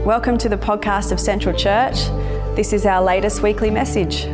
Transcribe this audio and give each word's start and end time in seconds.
Welcome 0.00 0.36
to 0.38 0.48
the 0.48 0.56
podcast 0.56 1.12
of 1.12 1.20
Central 1.20 1.56
Church. 1.56 1.94
This 2.56 2.72
is 2.72 2.86
our 2.86 3.00
latest 3.00 3.40
weekly 3.40 3.70
message. 3.70 4.24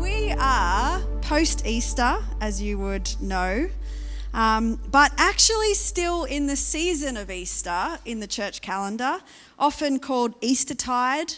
We 0.00 0.30
are 0.38 1.00
post 1.22 1.66
Easter, 1.66 2.18
as 2.40 2.62
you 2.62 2.78
would 2.78 3.10
know, 3.20 3.68
um, 4.32 4.78
but 4.90 5.12
actually 5.18 5.74
still 5.74 6.22
in 6.22 6.46
the 6.46 6.56
season 6.56 7.16
of 7.16 7.28
Easter 7.28 7.98
in 8.04 8.20
the 8.20 8.28
church 8.28 8.60
calendar, 8.60 9.18
often 9.58 9.98
called 9.98 10.40
Eastertide. 10.40 11.34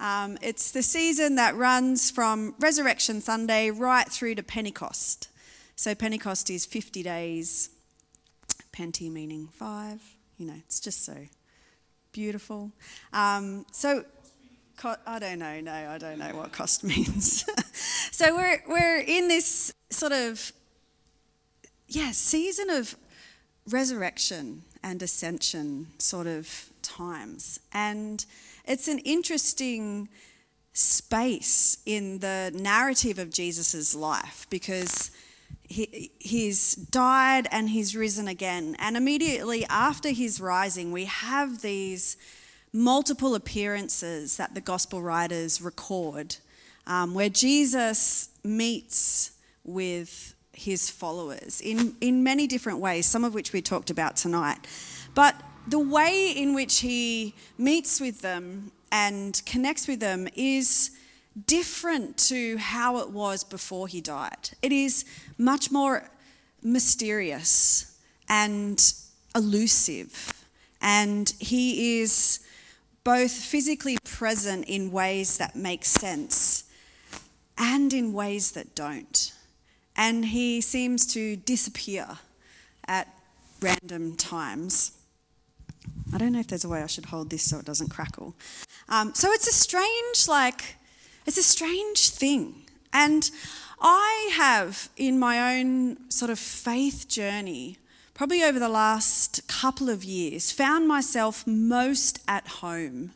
Um, 0.00 0.36
it's 0.42 0.72
the 0.72 0.82
season 0.82 1.36
that 1.36 1.54
runs 1.54 2.10
from 2.10 2.54
Resurrection 2.58 3.20
Sunday 3.20 3.70
right 3.70 4.08
through 4.10 4.34
to 4.34 4.42
Pentecost. 4.42 5.28
So 5.76 5.94
Pentecost 5.94 6.50
is 6.50 6.66
50 6.66 7.02
days, 7.02 7.70
Penti 8.76 9.10
meaning 9.10 9.48
five. 9.48 10.00
You 10.38 10.46
know, 10.46 10.54
it's 10.66 10.80
just 10.80 11.04
so 11.04 11.16
beautiful. 12.12 12.72
Um, 13.12 13.64
so 13.72 14.04
Co- 14.76 14.96
I 15.06 15.18
don't 15.18 15.38
know. 15.38 15.60
No, 15.60 15.72
I 15.72 15.96
don't 15.98 16.18
know 16.18 16.36
what 16.36 16.52
cost 16.52 16.84
means. 16.92 17.44
so 18.12 18.36
we're 18.36 18.62
we're 18.68 18.98
in 18.98 19.28
this 19.28 19.72
sort 19.90 20.12
of 20.12 20.52
yeah 21.88 22.10
season 22.12 22.68
of 22.70 22.94
resurrection 23.70 24.62
and 24.82 25.02
ascension 25.02 25.88
sort 25.98 26.26
of 26.26 26.70
times, 26.82 27.58
and 27.72 28.26
it's 28.66 28.86
an 28.88 28.98
interesting 29.00 30.08
space 30.74 31.78
in 31.86 32.18
the 32.18 32.52
narrative 32.54 33.18
of 33.18 33.30
Jesus's 33.30 33.94
life 33.94 34.46
because 34.50 35.10
he, 35.68 36.10
he's 36.18 36.74
died 36.74 37.48
and 37.50 37.70
he's 37.70 37.96
risen 37.96 38.28
again. 38.28 38.76
And 38.78 38.96
immediately 38.96 39.64
after 39.66 40.10
his 40.10 40.40
rising, 40.40 40.92
we 40.92 41.06
have 41.06 41.62
these 41.62 42.16
multiple 42.72 43.34
appearances 43.34 44.36
that 44.36 44.54
the 44.54 44.60
gospel 44.60 45.02
writers 45.02 45.60
record 45.60 46.36
um, 46.86 47.14
where 47.14 47.28
Jesus 47.28 48.28
meets 48.44 49.32
with 49.64 50.34
his 50.52 50.88
followers 50.88 51.60
in, 51.60 51.96
in 52.00 52.22
many 52.22 52.46
different 52.46 52.78
ways, 52.78 53.06
some 53.06 53.24
of 53.24 53.34
which 53.34 53.52
we 53.52 53.60
talked 53.60 53.90
about 53.90 54.16
tonight. 54.16 54.58
But 55.14 55.34
the 55.66 55.78
way 55.78 56.30
in 56.30 56.54
which 56.54 56.78
he 56.78 57.34
meets 57.58 58.00
with 58.00 58.20
them 58.20 58.70
and 58.92 59.40
connects 59.44 59.88
with 59.88 60.00
them 60.00 60.28
is 60.36 60.90
different 61.44 62.16
to 62.16 62.56
how 62.56 62.98
it 62.98 63.10
was 63.10 63.44
before 63.44 63.88
he 63.88 64.00
died. 64.00 64.50
It 64.62 64.72
is 64.72 65.04
much 65.36 65.70
more 65.70 66.08
mysterious 66.62 67.98
and 68.28 68.80
elusive. 69.34 70.44
And 70.80 71.32
he 71.38 72.00
is 72.00 72.40
both 73.04 73.32
physically 73.32 73.98
present 74.04 74.64
in 74.66 74.90
ways 74.90 75.38
that 75.38 75.54
make 75.54 75.84
sense 75.84 76.64
and 77.58 77.92
in 77.92 78.12
ways 78.12 78.52
that 78.52 78.74
don't. 78.74 79.32
And 79.96 80.26
he 80.26 80.60
seems 80.60 81.06
to 81.14 81.36
disappear 81.36 82.18
at 82.86 83.08
random 83.60 84.16
times. 84.16 84.92
I 86.12 86.18
don't 86.18 86.32
know 86.32 86.40
if 86.40 86.48
there's 86.48 86.64
a 86.64 86.68
way 86.68 86.82
I 86.82 86.86
should 86.86 87.06
hold 87.06 87.30
this 87.30 87.42
so 87.42 87.58
it 87.58 87.64
doesn't 87.64 87.90
crackle. 87.90 88.34
Um, 88.88 89.14
so 89.14 89.30
it's 89.32 89.48
a 89.48 89.52
strange, 89.52 90.28
like, 90.28 90.76
it's 91.26 91.38
a 91.38 91.42
strange 91.42 92.10
thing. 92.10 92.62
And 92.92 93.30
I 93.80 94.30
have, 94.34 94.88
in 94.96 95.18
my 95.18 95.58
own 95.58 96.10
sort 96.10 96.30
of 96.30 96.38
faith 96.38 97.08
journey, 97.08 97.78
probably 98.14 98.42
over 98.42 98.58
the 98.58 98.68
last 98.68 99.46
couple 99.48 99.90
of 99.90 100.02
years, 100.04 100.50
found 100.50 100.88
myself 100.88 101.46
most 101.46 102.20
at 102.26 102.46
home 102.48 103.12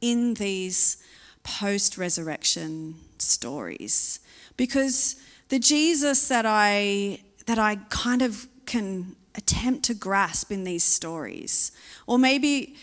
in 0.00 0.34
these 0.34 1.02
post 1.42 1.96
resurrection 1.96 2.96
stories. 3.18 4.20
Because 4.56 5.16
the 5.48 5.58
Jesus 5.58 6.28
that 6.28 6.44
I, 6.46 7.20
that 7.46 7.58
I 7.58 7.76
kind 7.88 8.20
of 8.20 8.46
can 8.66 9.16
attempt 9.34 9.84
to 9.84 9.94
grasp 9.94 10.52
in 10.52 10.64
these 10.64 10.84
stories, 10.84 11.72
or 12.06 12.18
maybe 12.18 12.76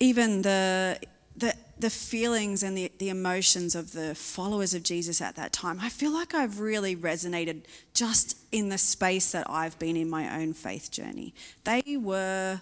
even 0.00 0.42
the, 0.42 0.98
the, 1.36 1.54
the 1.82 1.90
feelings 1.90 2.62
and 2.62 2.78
the, 2.78 2.92
the 2.98 3.08
emotions 3.08 3.74
of 3.74 3.90
the 3.90 4.14
followers 4.14 4.72
of 4.72 4.84
Jesus 4.84 5.20
at 5.20 5.34
that 5.34 5.52
time, 5.52 5.80
I 5.80 5.88
feel 5.88 6.12
like 6.12 6.32
I've 6.32 6.60
really 6.60 6.94
resonated 6.94 7.64
just 7.92 8.38
in 8.52 8.68
the 8.68 8.78
space 8.78 9.32
that 9.32 9.50
I've 9.50 9.76
been 9.80 9.96
in 9.96 10.08
my 10.08 10.40
own 10.40 10.52
faith 10.52 10.92
journey. 10.92 11.34
They 11.64 11.96
were 12.00 12.60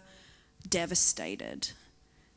devastated, 0.66 1.68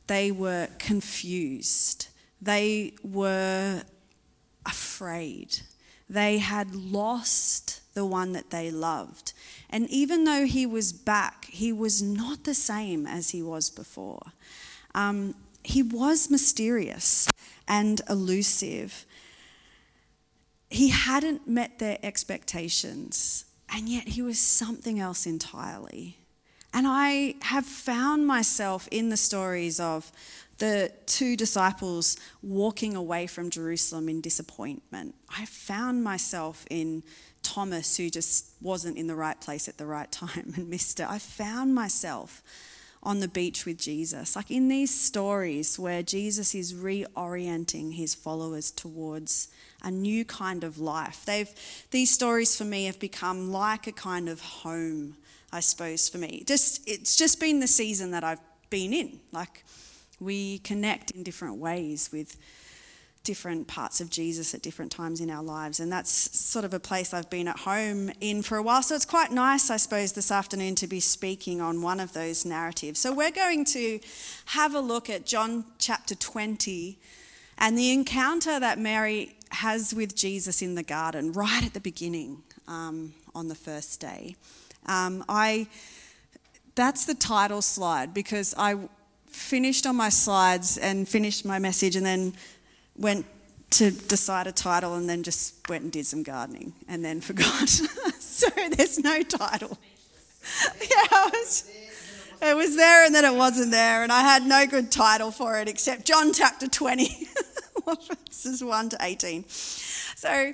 they 0.08 0.30
were 0.30 0.68
confused, 0.78 2.08
they 2.40 2.92
were 3.02 3.84
afraid, 4.66 5.60
they 6.08 6.36
had 6.38 6.74
lost 6.74 7.80
the 7.94 8.04
one 8.04 8.32
that 8.32 8.50
they 8.50 8.70
loved. 8.70 9.32
And 9.70 9.88
even 9.88 10.24
though 10.24 10.44
he 10.44 10.66
was 10.66 10.92
back, 10.92 11.46
he 11.46 11.72
was 11.72 12.02
not 12.02 12.44
the 12.44 12.54
same 12.54 13.06
as 13.06 13.30
he 13.30 13.42
was 13.42 13.70
before. 13.70 14.32
Um, 14.94 15.34
he 15.64 15.82
was 15.82 16.30
mysterious 16.30 17.28
and 17.66 18.00
elusive. 18.08 19.06
He 20.68 20.88
hadn't 20.88 21.48
met 21.48 21.78
their 21.78 21.98
expectations, 22.02 23.46
and 23.74 23.88
yet 23.88 24.08
he 24.08 24.22
was 24.22 24.38
something 24.38 25.00
else 25.00 25.26
entirely. 25.26 26.18
And 26.72 26.86
I 26.88 27.36
have 27.42 27.64
found 27.64 28.26
myself 28.26 28.88
in 28.90 29.08
the 29.08 29.16
stories 29.16 29.80
of 29.80 30.12
the 30.58 30.92
two 31.06 31.36
disciples 31.36 32.16
walking 32.42 32.94
away 32.94 33.26
from 33.26 33.50
Jerusalem 33.50 34.08
in 34.08 34.20
disappointment. 34.20 35.14
I 35.28 35.46
found 35.46 36.04
myself 36.04 36.64
in 36.70 37.02
Thomas, 37.42 37.96
who 37.96 38.10
just 38.10 38.50
wasn't 38.60 38.96
in 38.96 39.06
the 39.06 39.14
right 39.14 39.40
place 39.40 39.68
at 39.68 39.78
the 39.78 39.86
right 39.86 40.10
time 40.12 40.52
and 40.56 40.68
missed 40.68 41.00
it. 41.00 41.08
I 41.08 41.18
found 41.18 41.74
myself 41.74 42.42
on 43.04 43.20
the 43.20 43.28
beach 43.28 43.66
with 43.66 43.78
Jesus. 43.78 44.34
Like 44.34 44.50
in 44.50 44.68
these 44.68 44.92
stories 44.92 45.78
where 45.78 46.02
Jesus 46.02 46.54
is 46.54 46.72
reorienting 46.72 47.94
his 47.94 48.14
followers 48.14 48.70
towards 48.70 49.48
a 49.82 49.90
new 49.90 50.24
kind 50.24 50.64
of 50.64 50.78
life. 50.78 51.24
They've 51.26 51.50
these 51.90 52.10
stories 52.10 52.56
for 52.56 52.64
me 52.64 52.86
have 52.86 52.98
become 52.98 53.52
like 53.52 53.86
a 53.86 53.92
kind 53.92 54.28
of 54.28 54.40
home, 54.40 55.16
I 55.52 55.60
suppose 55.60 56.08
for 56.08 56.18
me. 56.18 56.42
Just 56.46 56.88
it's 56.88 57.16
just 57.16 57.38
been 57.38 57.60
the 57.60 57.68
season 57.68 58.10
that 58.12 58.24
I've 58.24 58.40
been 58.70 58.92
in. 58.92 59.20
Like 59.30 59.64
we 60.18 60.58
connect 60.58 61.10
in 61.10 61.22
different 61.22 61.56
ways 61.56 62.10
with 62.12 62.36
different 63.24 63.66
parts 63.66 64.00
of 64.00 64.10
Jesus 64.10 64.54
at 64.54 64.62
different 64.62 64.92
times 64.92 65.20
in 65.20 65.30
our 65.30 65.42
lives. 65.42 65.80
And 65.80 65.90
that's 65.90 66.38
sort 66.38 66.64
of 66.64 66.74
a 66.74 66.78
place 66.78 67.12
I've 67.12 67.30
been 67.30 67.48
at 67.48 67.60
home 67.60 68.10
in 68.20 68.42
for 68.42 68.56
a 68.56 68.62
while. 68.62 68.82
So 68.82 68.94
it's 68.94 69.04
quite 69.04 69.32
nice, 69.32 69.70
I 69.70 69.78
suppose, 69.78 70.12
this 70.12 70.30
afternoon 70.30 70.74
to 70.76 70.86
be 70.86 71.00
speaking 71.00 71.60
on 71.60 71.82
one 71.82 72.00
of 72.00 72.12
those 72.12 72.44
narratives. 72.44 73.00
So 73.00 73.12
we're 73.12 73.30
going 73.30 73.64
to 73.66 73.98
have 74.46 74.74
a 74.74 74.80
look 74.80 75.08
at 75.08 75.26
John 75.26 75.64
chapter 75.78 76.14
20 76.14 76.98
and 77.58 77.78
the 77.78 77.92
encounter 77.92 78.60
that 78.60 78.78
Mary 78.78 79.34
has 79.50 79.94
with 79.94 80.14
Jesus 80.14 80.60
in 80.60 80.74
the 80.74 80.82
garden 80.82 81.32
right 81.32 81.64
at 81.64 81.72
the 81.72 81.80
beginning 81.80 82.42
um, 82.68 83.14
on 83.34 83.48
the 83.48 83.54
first 83.54 84.00
day. 84.00 84.36
Um, 84.86 85.24
I 85.28 85.66
that's 86.74 87.04
the 87.04 87.14
title 87.14 87.62
slide 87.62 88.12
because 88.12 88.52
I 88.58 88.76
finished 89.28 89.86
on 89.86 89.96
my 89.96 90.08
slides 90.08 90.76
and 90.76 91.08
finished 91.08 91.44
my 91.44 91.58
message 91.58 91.94
and 91.96 92.04
then 92.04 92.32
went 92.96 93.26
to 93.70 93.90
decide 93.90 94.46
a 94.46 94.52
title 94.52 94.94
and 94.94 95.08
then 95.08 95.22
just 95.22 95.68
went 95.68 95.82
and 95.82 95.92
did 95.92 96.06
some 96.06 96.22
gardening 96.22 96.72
and 96.88 97.04
then 97.04 97.20
forgot. 97.30 97.68
so 97.68 98.48
there's 98.76 98.98
no 98.98 99.22
title. 99.22 99.78
yeah, 100.80 101.28
was, 101.32 101.70
it 102.42 102.56
was 102.56 102.76
there 102.76 103.04
and 103.04 103.14
then 103.14 103.24
it 103.24 103.34
wasn't 103.34 103.70
there, 103.70 104.02
and 104.02 104.12
I 104.12 104.20
had 104.20 104.44
no 104.44 104.66
good 104.66 104.92
title 104.92 105.30
for 105.30 105.58
it 105.58 105.68
except 105.68 106.04
John 106.04 106.32
chapter 106.32 106.68
20, 106.68 107.28
verses 108.28 108.62
1 108.62 108.88
to 108.90 108.98
18. 109.00 109.44
So 109.48 110.52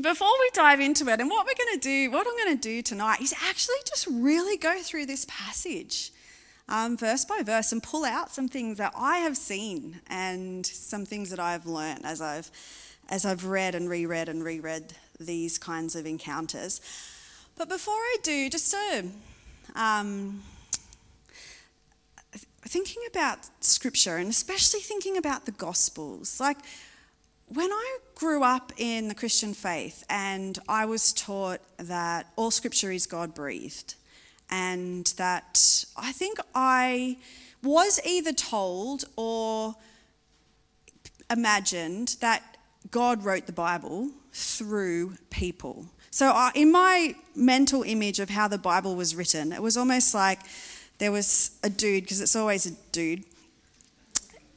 before 0.00 0.32
we 0.40 0.50
dive 0.54 0.80
into 0.80 1.08
it, 1.08 1.20
and 1.20 1.28
what 1.28 1.46
we're 1.46 1.64
going 1.64 1.78
to 1.78 1.80
do, 1.80 2.10
what 2.10 2.26
I'm 2.26 2.44
going 2.44 2.56
to 2.56 2.62
do 2.62 2.82
tonight 2.82 3.20
is 3.20 3.34
actually 3.44 3.76
just 3.84 4.06
really 4.06 4.56
go 4.56 4.80
through 4.80 5.06
this 5.06 5.26
passage 5.28 6.12
um, 6.68 6.96
verse 6.96 7.24
by 7.24 7.42
verse 7.42 7.72
and 7.72 7.82
pull 7.82 8.04
out 8.04 8.30
some 8.30 8.48
things 8.48 8.78
that 8.78 8.92
I 8.96 9.18
have 9.18 9.36
seen 9.36 10.00
and 10.08 10.66
some 10.66 11.06
things 11.06 11.30
that 11.30 11.40
I've 11.40 11.66
learned 11.66 12.04
as 12.04 12.20
I've 12.20 12.50
as 13.10 13.24
I've 13.24 13.46
read 13.46 13.74
and 13.74 13.88
reread 13.88 14.28
and 14.28 14.44
reread 14.44 14.92
these 15.18 15.56
kinds 15.56 15.96
of 15.96 16.04
encounters. 16.04 16.80
But 17.56 17.70
before 17.70 17.94
I 17.94 18.16
do, 18.22 18.50
just 18.50 18.70
to 18.70 19.06
um, 19.74 20.42
thinking 22.62 23.02
about 23.10 23.38
scripture 23.60 24.18
and 24.18 24.28
especially 24.28 24.80
thinking 24.80 25.16
about 25.16 25.46
the 25.46 25.52
gospels, 25.52 26.38
like 26.38 26.58
when 27.46 27.72
I 27.72 27.98
grew 28.14 28.42
up 28.42 28.72
in 28.76 29.08
the 29.08 29.14
Christian 29.14 29.54
faith 29.54 30.04
and 30.10 30.58
I 30.68 30.84
was 30.84 31.14
taught 31.14 31.60
that 31.78 32.26
all 32.36 32.50
scripture 32.50 32.92
is 32.92 33.06
God 33.06 33.34
breathed 33.34 33.94
and 34.50 35.06
that 35.16 35.84
I 35.96 36.12
think 36.12 36.38
I 36.54 37.18
was 37.62 38.00
either 38.04 38.32
told 38.32 39.04
or 39.16 39.74
imagined 41.30 42.16
that 42.20 42.42
God 42.90 43.24
wrote 43.24 43.46
the 43.46 43.52
Bible 43.52 44.10
through 44.32 45.16
people. 45.30 45.86
So, 46.10 46.50
in 46.54 46.72
my 46.72 47.14
mental 47.34 47.82
image 47.82 48.18
of 48.18 48.30
how 48.30 48.48
the 48.48 48.58
Bible 48.58 48.96
was 48.96 49.14
written, 49.14 49.52
it 49.52 49.62
was 49.62 49.76
almost 49.76 50.14
like 50.14 50.40
there 50.98 51.12
was 51.12 51.52
a 51.62 51.70
dude, 51.70 52.04
because 52.04 52.20
it's 52.20 52.34
always 52.34 52.66
a 52.66 52.72
dude, 52.92 53.24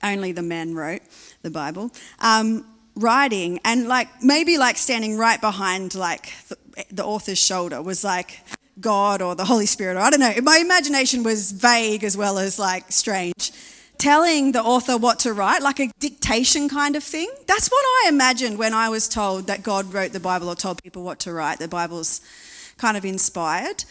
only 0.02 0.32
the 0.32 0.42
men 0.42 0.74
wrote 0.74 1.02
the 1.42 1.52
Bible, 1.52 1.92
um, 2.20 2.66
writing, 2.96 3.60
and 3.64 3.88
like 3.88 4.08
maybe 4.24 4.58
like 4.58 4.78
standing 4.78 5.18
right 5.18 5.40
behind 5.42 5.94
like 5.94 6.34
the, 6.48 6.58
the 6.92 7.04
author's 7.04 7.38
shoulder 7.38 7.82
was 7.82 8.04
like 8.04 8.42
God 8.82 9.22
or 9.22 9.36
the 9.36 9.46
Holy 9.46 9.66
Spirit, 9.66 9.98
or 9.98 10.00
I 10.00 10.10
don't 10.10 10.20
know. 10.20 10.34
My 10.44 10.58
imagination 10.58 11.24
was 11.24 11.52
vague 11.52 12.04
as 12.04 12.18
well 12.18 12.38
as 12.38 12.60
like 12.60 12.92
strange. 12.92 13.52
Telling 13.98 14.52
the 14.52 14.64
author 14.64 14.98
what 14.98 15.20
to 15.20 15.34
write, 15.34 15.62
like 15.62 15.80
a 15.80 15.92
dictation 16.00 16.68
kind 16.68 16.96
of 16.96 17.04
thing. 17.04 17.30
That's 17.46 17.70
what 17.70 17.84
I 17.84 18.10
imagined 18.10 18.58
when 18.58 18.74
I 18.74 18.90
was 18.90 19.08
told 19.08 19.46
that 19.46 19.62
God 19.62 19.94
wrote 19.94 20.12
the 20.12 20.20
Bible 20.20 20.50
or 20.50 20.56
told 20.56 20.82
people 20.82 21.04
what 21.04 21.20
to 21.20 21.32
write. 21.32 21.60
The 21.60 21.68
Bible's 21.68 22.20
kind 22.78 22.98
of 22.98 23.06
inspired. 23.06 23.84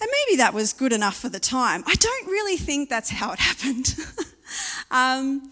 And 0.00 0.10
maybe 0.26 0.36
that 0.38 0.54
was 0.54 0.72
good 0.72 0.92
enough 0.92 1.16
for 1.16 1.28
the 1.28 1.40
time. 1.40 1.82
I 1.86 1.94
don't 1.94 2.26
really 2.26 2.56
think 2.56 2.88
that's 2.88 3.10
how 3.10 3.32
it 3.32 3.38
happened. 3.50 3.96
um, 4.90 5.50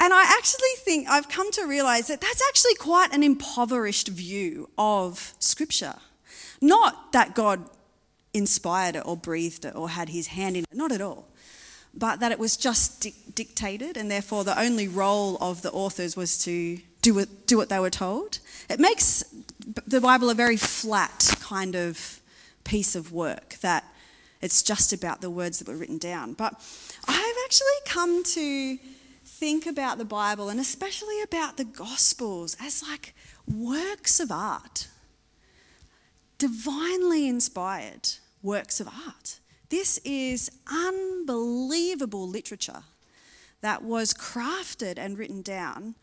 and 0.00 0.12
I 0.12 0.22
actually 0.36 0.74
think 0.78 1.08
I've 1.08 1.28
come 1.28 1.50
to 1.52 1.66
realize 1.66 2.08
that 2.08 2.20
that's 2.20 2.42
actually 2.48 2.74
quite 2.74 3.14
an 3.14 3.22
impoverished 3.22 4.08
view 4.08 4.68
of 4.76 5.34
Scripture. 5.38 5.94
Not 6.62 7.12
that 7.12 7.34
God 7.34 7.68
inspired 8.32 8.96
it 8.96 9.02
or 9.04 9.16
breathed 9.16 9.64
it 9.64 9.74
or 9.74 9.90
had 9.90 10.08
his 10.08 10.28
hand 10.28 10.56
in 10.56 10.62
it, 10.62 10.74
not 10.74 10.92
at 10.92 11.00
all. 11.00 11.28
But 11.92 12.20
that 12.20 12.32
it 12.32 12.38
was 12.38 12.56
just 12.56 13.02
di- 13.02 13.14
dictated, 13.34 13.98
and 13.98 14.10
therefore 14.10 14.44
the 14.44 14.58
only 14.58 14.88
role 14.88 15.36
of 15.40 15.60
the 15.60 15.70
authors 15.72 16.16
was 16.16 16.38
to 16.44 16.80
do 17.02 17.14
what, 17.14 17.46
do 17.46 17.58
what 17.58 17.68
they 17.68 17.78
were 17.78 17.90
told. 17.90 18.38
It 18.70 18.80
makes 18.80 19.24
the 19.86 20.00
Bible 20.00 20.30
a 20.30 20.34
very 20.34 20.56
flat 20.56 21.36
kind 21.40 21.74
of 21.74 22.20
piece 22.64 22.94
of 22.94 23.12
work 23.12 23.56
that 23.60 23.84
it's 24.40 24.62
just 24.62 24.92
about 24.92 25.20
the 25.20 25.30
words 25.30 25.58
that 25.58 25.68
were 25.68 25.76
written 25.76 25.98
down. 25.98 26.32
But 26.32 26.54
I've 27.06 27.36
actually 27.44 27.66
come 27.84 28.22
to 28.24 28.78
think 29.24 29.66
about 29.66 29.98
the 29.98 30.04
Bible 30.04 30.48
and 30.48 30.60
especially 30.60 31.20
about 31.22 31.56
the 31.56 31.64
Gospels 31.64 32.56
as 32.60 32.82
like 32.82 33.14
works 33.46 34.20
of 34.20 34.30
art 34.30 34.88
divinely 36.42 37.28
inspired 37.28 38.08
works 38.42 38.80
of 38.80 38.88
art. 38.88 39.38
This 39.68 39.98
is 39.98 40.50
unbelievable 40.66 42.28
literature 42.28 42.82
that 43.60 43.84
was 43.84 44.12
crafted 44.12 44.98
and 44.98 45.16
written 45.16 45.42
down 45.42 45.94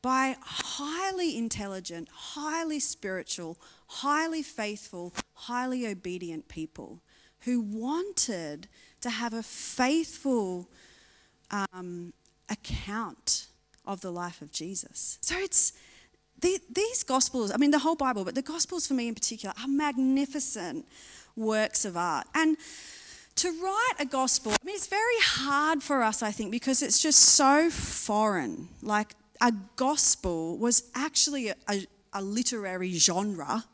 by 0.00 0.36
highly 0.40 1.36
intelligent, 1.36 2.08
highly 2.12 2.78
spiritual, 2.78 3.58
highly 3.88 4.40
faithful, 4.40 5.12
highly 5.34 5.84
obedient 5.84 6.46
people 6.46 7.00
who 7.40 7.60
wanted 7.60 8.68
to 9.00 9.10
have 9.10 9.32
a 9.32 9.42
faithful 9.42 10.70
um, 11.50 12.12
account 12.48 13.48
of 13.84 14.00
the 14.00 14.12
life 14.12 14.40
of 14.42 14.52
Jesus. 14.52 15.18
So 15.22 15.34
it's 15.38 15.72
the, 16.40 16.58
these 16.70 17.02
Gospels, 17.02 17.52
I 17.52 17.56
mean, 17.56 17.70
the 17.70 17.80
whole 17.80 17.96
Bible, 17.96 18.24
but 18.24 18.34
the 18.34 18.42
Gospels 18.42 18.86
for 18.86 18.94
me 18.94 19.08
in 19.08 19.14
particular, 19.14 19.54
are 19.60 19.68
magnificent 19.68 20.86
works 21.36 21.84
of 21.84 21.96
art. 21.96 22.26
And 22.34 22.56
to 23.36 23.48
write 23.62 23.94
a 24.00 24.04
gospel, 24.04 24.52
I 24.52 24.56
mean, 24.64 24.74
it's 24.74 24.88
very 24.88 25.20
hard 25.20 25.82
for 25.82 26.02
us, 26.02 26.22
I 26.22 26.32
think, 26.32 26.50
because 26.50 26.82
it's 26.82 27.00
just 27.00 27.20
so 27.20 27.70
foreign. 27.70 28.68
Like, 28.82 29.14
a 29.40 29.52
gospel 29.76 30.58
was 30.58 30.90
actually 30.94 31.48
a, 31.50 31.54
a, 31.68 31.86
a 32.12 32.22
literary 32.22 32.92
genre 32.94 33.64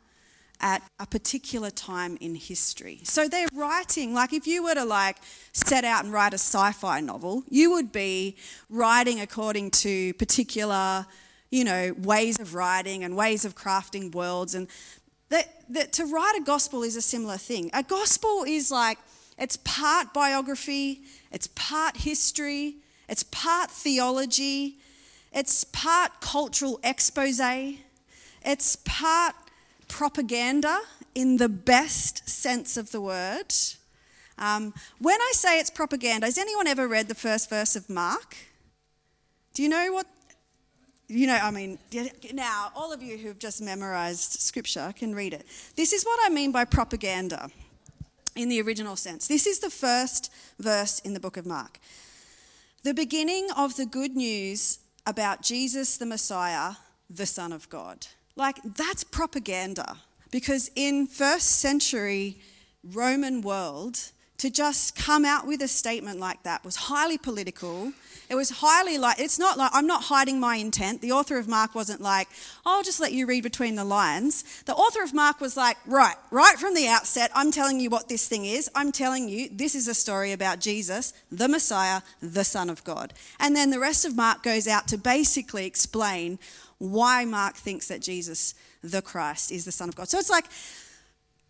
at 0.61 0.83
a 0.99 1.07
particular 1.07 1.71
time 1.71 2.17
in 2.21 2.35
history. 2.35 3.01
So 3.05 3.29
they're 3.29 3.49
writing, 3.53 4.15
like 4.15 4.33
if 4.33 4.47
you 4.47 4.63
were 4.63 4.75
to 4.75 4.85
like 4.85 5.19
set 5.53 5.85
out 5.85 6.05
and 6.05 6.13
write 6.13 6.33
a 6.33 6.39
sci-fi 6.39 7.01
novel, 7.01 7.45
you 7.49 7.73
would 7.73 7.93
be 7.93 8.37
writing 8.71 9.21
according 9.21 9.73
to 9.73 10.15
particular 10.15 11.07
you 11.55 11.63
know, 11.63 11.95
ways 11.99 12.41
of 12.41 12.53
writing 12.53 13.05
and 13.05 13.17
ways 13.17 13.45
of 13.45 13.55
crafting 13.55 14.13
worlds. 14.13 14.57
And 14.57 14.67
that, 15.29 15.47
that 15.69 15.93
to 15.93 16.05
write 16.05 16.35
a 16.37 16.43
gospel 16.43 16.83
is 16.83 16.97
a 16.97 17.01
similar 17.01 17.37
thing. 17.37 17.71
A 17.73 17.85
gospel 17.85 18.43
is 18.45 18.73
like, 18.73 18.99
it's 19.39 19.57
part 19.59 20.13
biography, 20.13 21.03
it's 21.31 21.47
part 21.55 21.99
history, 21.99 22.75
it's 23.09 23.23
part 23.23 23.71
theology, 23.71 24.79
it's 25.33 25.63
part 25.63 26.21
cultural 26.21 26.81
expose, 26.83 27.41
it's 28.45 28.77
part 28.85 29.37
propaganda 29.87 30.81
in 31.15 31.37
the 31.37 31.49
best 31.49 32.29
sense 32.29 32.77
of 32.77 32.91
the 32.91 33.01
word. 33.01 33.55
Um, 34.39 34.75
when 34.99 35.21
I 35.21 35.31
say 35.35 35.61
it's 35.61 35.71
propaganda, 35.71 36.27
has 36.27 36.37
anyone 36.37 36.67
ever 36.67 36.89
read 36.89 37.07
the 37.07 37.15
first 37.15 37.49
verse 37.49 37.77
of 37.77 37.89
Mark? 37.89 38.37
Do 39.53 39.63
you 39.63 39.69
know 39.69 39.93
what 39.93 40.09
you 41.09 41.27
know, 41.27 41.37
I 41.37 41.51
mean, 41.51 41.79
now 42.33 42.71
all 42.75 42.93
of 42.93 43.03
you 43.03 43.19
who've 43.19 43.39
just 43.39 43.61
memorized 43.61 44.41
scripture 44.41 44.93
can 44.97 45.15
read 45.15 45.35
it. 45.35 45.47
This 45.77 45.93
is 45.93 46.05
what 46.05 46.19
I 46.25 46.29
mean 46.31 46.53
by 46.53 46.65
propaganda 46.65 47.51
in 48.37 48.49
the 48.49 48.61
original 48.61 48.97
sense. 48.97 49.29
This 49.29 49.47
is 49.47 49.61
the 49.61 49.71
first 49.71 50.33
verse 50.59 51.01
in 51.01 51.15
the 51.15 51.21
book 51.21 51.37
of 51.37 51.47
Mark. 51.47 51.79
The 52.83 52.95
beginning 52.95 53.49
of 53.57 53.77
the 53.77 53.87
good 53.87 54.17
news 54.17 54.79
about 55.07 55.43
Jesus 55.43 55.97
the 55.97 56.07
Messiah, 56.07 56.75
the 57.11 57.27
Son 57.27 57.53
of 57.53 57.69
God. 57.69 58.07
Like, 58.37 58.59
that's 58.63 59.05
propaganda 59.05 59.99
because 60.31 60.71
in 60.75 61.07
first 61.07 61.61
century 61.61 62.39
Roman 62.83 63.41
world, 63.41 64.11
to 64.39 64.51
just 64.51 64.97
come 64.97 65.25
out 65.25 65.47
with 65.47 65.63
a 65.63 65.69
statement 65.69 66.19
like 66.19 66.43
that 66.43 66.65
was 66.65 66.77
highly 66.77 67.19
political 67.19 67.93
it 68.29 68.35
was 68.37 68.51
highly 68.51 68.97
like, 68.97 69.21
it's 69.21 69.39
not 69.39 69.59
like, 69.59 69.71
I'm 69.75 69.87
not 69.87 70.05
hiding 70.05 70.41
my 70.41 70.57
intent. 70.57 71.01
The 71.01 71.13
author 71.13 71.39
of 71.39 71.47
Mark 71.47 71.75
wasn't 71.75 72.01
like, 72.01 72.29
I'll 72.65 72.83
just 72.83 73.01
let 73.01 73.13
you 73.13 73.27
read 73.27 73.43
between 73.43 73.75
the 73.75 73.85
lines. 73.85 74.63
The 74.63 74.75
author 74.75 75.03
of 75.03 75.13
Mark 75.13 75.41
was 75.41 75.57
like, 75.57 75.77
right, 75.87 76.17
right 76.31 76.57
from 76.59 76.75
the 76.75 76.89
outset, 76.89 77.31
I'm 77.35 77.51
telling 77.51 77.81
you 77.81 77.91
what 77.91 78.09
this 78.09 78.27
thing 78.27 78.47
is. 78.47 78.71
I'm 78.75 78.93
telling 78.93 79.29
you 79.29 79.49
this 79.51 79.75
is 79.75 79.89
a 79.89 79.95
story 79.95 80.33
about 80.33 80.61
Jesus, 80.61 81.13
the 81.31 81.49
Messiah, 81.49 82.01
the 82.21 82.45
Son 82.45 82.71
of 82.71 82.83
God. 82.85 83.13
And 83.39 83.55
then 83.55 83.71
the 83.71 83.81
rest 83.81 84.05
of 84.05 84.17
Mark 84.17 84.43
goes 84.43 84.67
out 84.67 84.89
to 84.89 84.99
basically 84.99 85.67
explain 85.67 86.39
why 86.79 87.25
Mark 87.25 87.57
thinks 87.57 87.89
that 87.89 88.01
Jesus, 88.01 88.55
the 88.83 89.03
Christ, 89.03 89.53
is 89.53 89.65
the 89.65 89.73
Son 89.73 89.89
of 89.89 89.97
God. 89.97 90.09
So 90.09 90.19
it's 90.19 90.31
like, 90.31 90.47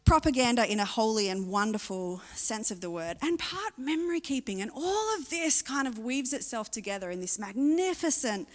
propaganda 0.05 0.71
in 0.71 0.81
a 0.81 0.85
holy 0.85 1.29
and 1.29 1.49
wonderful 1.49 2.21
sense 2.35 2.71
of 2.71 2.81
the 2.81 2.91
word, 2.91 3.17
and 3.23 3.39
part 3.39 3.79
memory 3.79 4.21
keeping. 4.21 4.61
And 4.61 4.71
all 4.75 5.15
of 5.17 5.31
this 5.31 5.63
kind 5.63 5.89
of 5.89 5.99
weaves 5.99 6.33
itself 6.33 6.71
together 6.71 7.11
in 7.11 7.21
this 7.21 7.39
magnificent 7.39 8.49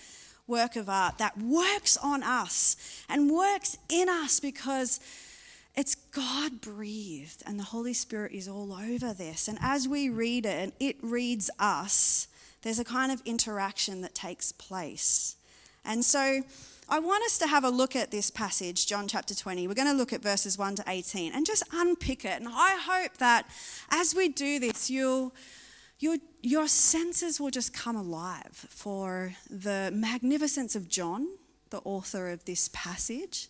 work 0.48 0.76
of 0.76 0.90
art 0.90 1.18
that 1.20 1.38
works 1.38 1.98
on 1.98 2.24
us 2.24 2.76
and 3.08 3.32
works 3.32 3.78
in 3.88 4.10
us 4.10 4.40
because 4.40 5.00
it's 5.76 5.96
God 5.96 6.60
breathed 6.60 7.44
and 7.46 7.60
the 7.60 7.64
Holy 7.64 7.94
Spirit 7.94 8.34
is 8.34 8.48
all 8.48 8.74
over 8.74 9.14
this. 9.14 9.48
And 9.48 9.58
as 9.62 9.88
we 9.88 10.10
read 10.10 10.46
it 10.46 10.64
and 10.64 10.72
it 10.80 10.98
reads 11.02 11.50
us, 11.60 12.28
there's 12.64 12.80
a 12.80 12.84
kind 12.84 13.12
of 13.12 13.22
interaction 13.26 14.02
that 14.02 14.14
takes 14.14 14.52
place. 14.52 15.36
And 15.86 16.04
so, 16.04 16.42
I 16.92 16.98
want 16.98 17.24
us 17.24 17.38
to 17.38 17.48
have 17.48 17.64
a 17.64 17.70
look 17.70 17.96
at 17.96 18.10
this 18.10 18.32
passage, 18.32 18.88
John 18.88 19.08
chapter 19.08 19.36
20. 19.36 19.68
We're 19.68 19.76
going 19.76 19.88
to 19.88 19.94
look 19.94 20.12
at 20.12 20.24
verses 20.24 20.58
1 20.58 20.78
to 20.78 20.84
18 20.88 21.34
and 21.34 21.46
just 21.46 21.62
unpick 21.72 22.26
it. 22.26 22.42
And 22.42 22.48
I 22.52 22.80
hope 22.82 23.18
that 23.18 23.48
as 23.92 24.16
we 24.16 24.28
do 24.28 24.60
this, 24.60 24.90
you'll, 24.90 25.32
your, 26.00 26.18
your 26.42 26.68
senses 26.68 27.40
will 27.40 27.52
just 27.52 27.74
come 27.74 27.96
alive 27.96 28.66
for 28.70 29.36
the 29.52 29.92
magnificence 29.94 30.76
of 30.76 30.90
John, 30.90 31.28
the 31.70 31.78
author 31.86 32.28
of 32.30 32.46
this 32.46 32.72
passage, 32.74 33.50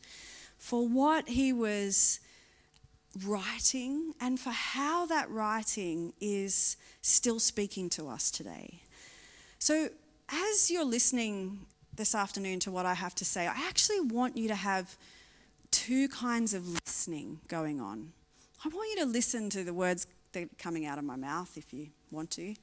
for 0.57 0.85
what 0.85 1.29
he 1.29 1.53
was 1.53 2.19
writing, 3.25 4.15
and 4.19 4.37
for 4.37 4.51
how 4.51 5.05
that 5.05 5.31
writing 5.31 6.11
is 6.19 6.75
still 7.01 7.39
speaking 7.39 7.89
to 7.91 8.09
us 8.09 8.31
today. 8.31 8.81
So, 9.59 9.87
as 10.29 10.69
you're 10.69 10.85
listening 10.85 11.65
this 11.99 12.15
afternoon 12.15 12.61
to 12.61 12.71
what 12.71 12.85
I 12.85 12.93
have 12.93 13.13
to 13.15 13.25
say, 13.25 13.45
I 13.45 13.67
actually 13.67 13.99
want 13.99 14.37
you 14.37 14.47
to 14.47 14.55
have 14.55 14.97
two 15.69 16.07
kinds 16.07 16.53
of 16.53 16.65
listening 16.65 17.41
going 17.49 17.81
on. 17.81 18.13
I 18.63 18.69
want 18.69 18.89
you 18.95 19.03
to 19.03 19.05
listen 19.05 19.49
to 19.49 19.65
the 19.65 19.73
words 19.73 20.07
that 20.31 20.43
are 20.43 20.49
coming 20.57 20.85
out 20.85 20.97
of 20.97 21.03
my 21.03 21.17
mouth 21.17 21.57
if 21.57 21.73
you 21.73 21.89
want 22.09 22.31
to. 22.31 22.55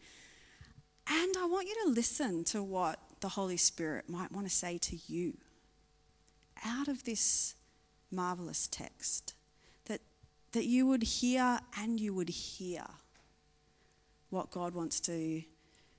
And 1.09 1.37
I 1.39 1.45
want 1.45 1.69
you 1.69 1.75
to 1.85 1.91
listen 1.91 2.45
to 2.45 2.63
what 2.63 2.99
the 3.21 3.29
Holy 3.29 3.59
Spirit 3.59 4.09
might 4.09 4.33
want 4.33 4.49
to 4.49 4.53
say 4.53 4.79
to 4.79 4.97
you 5.07 5.37
out 6.65 6.89
of 6.89 7.05
this 7.05 7.57
marvelous 8.11 8.67
text 8.67 9.35
that, 9.85 10.01
that 10.53 10.65
you 10.65 10.87
would 10.87 11.03
hear 11.03 11.61
and 11.79 12.01
you 12.01 12.15
would 12.15 12.31
hear 12.31 12.85
what 14.31 14.51
God 14.51 14.73
wants 14.73 14.99
to 15.01 15.43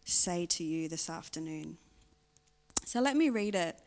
say 0.06 0.48
to 0.48 0.64
you 0.64 0.90
this 0.90 1.08
afternoon. 1.08 1.78
So 2.88 3.02
let 3.02 3.18
me 3.18 3.30
read 3.30 3.54
it 3.54 3.78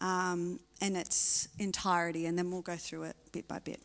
um, 0.00 0.58
in 0.80 0.96
its 0.96 1.46
entirety 1.60 2.26
and 2.26 2.36
then 2.36 2.50
we'll 2.50 2.62
go 2.62 2.74
through 2.74 3.04
it 3.04 3.16
bit 3.30 3.46
by 3.46 3.60
bit. 3.60 3.80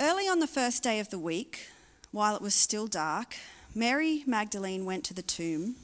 Early 0.00 0.24
on 0.24 0.40
the 0.40 0.48
first 0.48 0.82
day 0.82 0.98
of 0.98 1.08
the 1.08 1.18
week, 1.20 1.68
while 2.10 2.34
it 2.34 2.42
was 2.42 2.52
still 2.52 2.88
dark, 2.88 3.36
Mary 3.76 4.24
Magdalene 4.26 4.84
went 4.84 5.04
to 5.04 5.14
the 5.14 5.22
tomb 5.22 5.76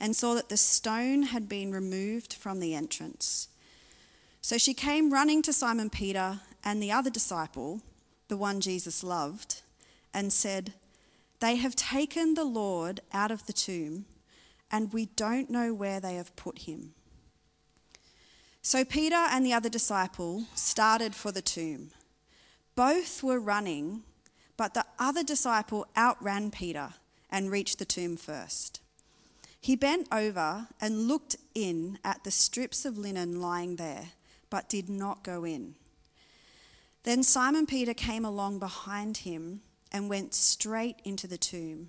and 0.00 0.16
saw 0.16 0.32
that 0.32 0.48
the 0.48 0.56
stone 0.56 1.24
had 1.24 1.50
been 1.50 1.70
removed 1.70 2.32
from 2.32 2.60
the 2.60 2.74
entrance. 2.74 3.48
So 4.40 4.56
she 4.56 4.72
came 4.72 5.12
running 5.12 5.42
to 5.42 5.52
Simon 5.52 5.90
Peter 5.90 6.40
and 6.64 6.82
the 6.82 6.92
other 6.92 7.10
disciple, 7.10 7.82
the 8.28 8.38
one 8.38 8.62
Jesus 8.62 9.04
loved, 9.04 9.60
and 10.14 10.32
said, 10.32 10.72
They 11.40 11.56
have 11.56 11.76
taken 11.76 12.32
the 12.32 12.44
Lord 12.44 13.00
out 13.12 13.30
of 13.30 13.44
the 13.44 13.52
tomb, 13.52 14.06
and 14.70 14.92
we 14.92 15.06
don't 15.06 15.50
know 15.50 15.72
where 15.72 16.00
they 16.00 16.14
have 16.14 16.36
put 16.36 16.60
him. 16.60 16.94
So 18.62 18.84
Peter 18.84 19.14
and 19.14 19.46
the 19.46 19.52
other 19.52 19.68
disciple 19.68 20.44
started 20.54 21.14
for 21.14 21.30
the 21.30 21.42
tomb. 21.42 21.90
Both 22.74 23.22
were 23.22 23.38
running, 23.38 24.02
but 24.56 24.74
the 24.74 24.84
other 24.98 25.22
disciple 25.22 25.86
outran 25.96 26.50
Peter 26.50 26.94
and 27.30 27.50
reached 27.50 27.78
the 27.78 27.84
tomb 27.84 28.16
first. 28.16 28.80
He 29.60 29.76
bent 29.76 30.08
over 30.12 30.68
and 30.80 31.08
looked 31.08 31.36
in 31.54 31.98
at 32.04 32.24
the 32.24 32.30
strips 32.30 32.84
of 32.84 32.98
linen 32.98 33.40
lying 33.40 33.76
there, 33.76 34.10
but 34.50 34.68
did 34.68 34.88
not 34.88 35.24
go 35.24 35.44
in. 35.44 35.74
Then 37.04 37.22
Simon 37.22 37.66
Peter 37.66 37.94
came 37.94 38.24
along 38.24 38.58
behind 38.58 39.18
him 39.18 39.60
and 39.92 40.10
went 40.10 40.34
straight 40.34 40.96
into 41.04 41.26
the 41.26 41.38
tomb. 41.38 41.88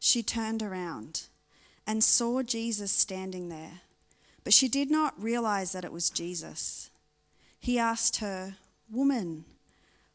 she 0.00 0.22
turned 0.22 0.62
around 0.62 1.26
and 1.86 2.02
saw 2.02 2.42
Jesus 2.42 2.90
standing 2.90 3.50
there, 3.50 3.82
but 4.42 4.54
she 4.54 4.66
did 4.66 4.90
not 4.90 5.22
realize 5.22 5.72
that 5.72 5.84
it 5.84 5.92
was 5.92 6.10
Jesus. 6.10 6.90
He 7.60 7.78
asked 7.78 8.16
her, 8.16 8.56
Woman, 8.90 9.44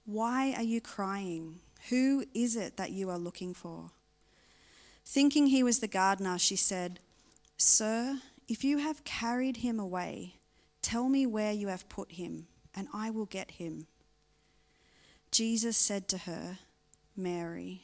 why 0.05 0.53
are 0.57 0.63
you 0.63 0.81
crying? 0.81 1.59
Who 1.89 2.25
is 2.33 2.55
it 2.55 2.77
that 2.77 2.91
you 2.91 3.09
are 3.11 3.19
looking 3.19 3.53
for? 3.53 3.91
Thinking 5.05 5.47
he 5.47 5.61
was 5.61 5.79
the 5.79 5.87
gardener, 5.87 6.39
she 6.39 6.55
said, 6.55 6.99
Sir, 7.57 8.21
if 8.47 8.63
you 8.63 8.79
have 8.79 9.03
carried 9.03 9.57
him 9.57 9.79
away, 9.79 10.35
tell 10.81 11.09
me 11.09 11.27
where 11.27 11.53
you 11.53 11.67
have 11.67 11.87
put 11.89 12.13
him, 12.13 12.47
and 12.73 12.87
I 12.91 13.11
will 13.11 13.25
get 13.25 13.51
him. 13.51 13.85
Jesus 15.31 15.77
said 15.77 16.07
to 16.07 16.19
her, 16.19 16.57
Mary. 17.15 17.83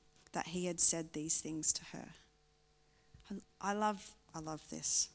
that 0.33 0.47
he 0.47 0.65
had 0.65 0.79
said 0.79 1.13
these 1.13 1.39
things 1.39 1.73
to 1.73 1.81
her. 1.93 2.07
I 3.59 3.73
love, 3.73 4.11
I 4.35 4.39
love 4.39 4.69
this. 4.69 5.09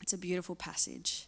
It's 0.00 0.12
a 0.12 0.18
beautiful 0.18 0.54
passage. 0.54 1.26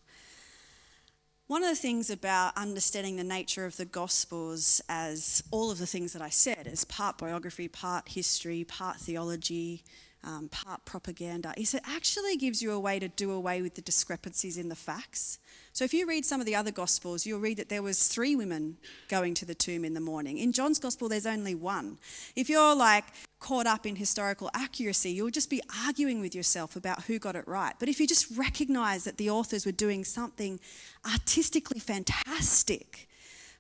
One 1.47 1.63
of 1.63 1.71
the 1.71 1.77
things 1.77 2.11
about 2.11 2.57
understanding 2.57 3.17
the 3.17 3.25
nature 3.25 3.65
of 3.65 3.77
the 3.77 3.85
Gospels 3.85 4.81
as 4.89 5.45
all 5.53 5.71
of 5.71 5.79
the 5.79 5.87
things 5.87 6.13
that 6.13 6.21
I 6.21 6.29
said, 6.29 6.67
as 6.67 6.85
part 6.85 7.19
biography, 7.19 7.69
part 7.69 8.09
history, 8.09 8.65
part 8.65 8.97
theology, 8.97 9.85
um, 10.25 10.49
part 10.49 10.85
propaganda, 10.85 11.55
is 11.57 11.73
it 11.73 11.83
actually 11.87 12.37
gives 12.37 12.61
you 12.63 12.73
a 12.73 12.81
way 12.81 12.99
to 12.99 13.07
do 13.07 13.31
away 13.31 13.63
with 13.63 13.77
the 13.77 13.81
discrepancies 13.81 14.59
in 14.59 14.69
the 14.69 14.75
facts. 14.75 15.39
So 15.77 15.85
if 15.85 15.93
you 15.93 16.07
read 16.07 16.25
some 16.25 16.41
of 16.41 16.47
the 16.47 16.55
other 16.55 16.71
Gospels, 16.71 17.27
you'll 17.27 17.39
read 17.39 17.59
that 17.59 17.69
there 17.69 17.83
was 17.83 18.09
three 18.09 18.35
women 18.35 18.79
going 19.09 19.35
to 19.35 19.45
the 19.45 19.55
tomb 19.55 19.85
in 19.85 19.93
the 19.93 20.01
morning. 20.01 20.39
In 20.39 20.51
John's 20.51 20.79
Gospel, 20.79 21.07
there's 21.07 21.27
only 21.27 21.55
one. 21.55 21.99
If 22.35 22.49
you're 22.49 22.75
like 22.75 23.05
caught 23.41 23.67
up 23.67 23.85
in 23.85 23.97
historical 23.97 24.49
accuracy, 24.55 25.11
you'll 25.11 25.29
just 25.29 25.51
be 25.51 25.61
arguing 25.85 26.23
with 26.23 26.35
yourself 26.35 26.77
about 26.77 27.03
who 27.03 27.19
got 27.19 27.37
it 27.37 27.47
right. 27.47 27.75
But 27.79 27.91
if 27.91 28.01
you 28.01 28.07
just 28.07 28.39
recognize 28.39 29.05
that 29.05 29.19
the 29.19 29.29
authors 29.29 29.67
were 29.67 29.73
doing 29.73 30.03
something 30.03 30.61
artistically 31.05 31.79
fantastic, 31.79 33.07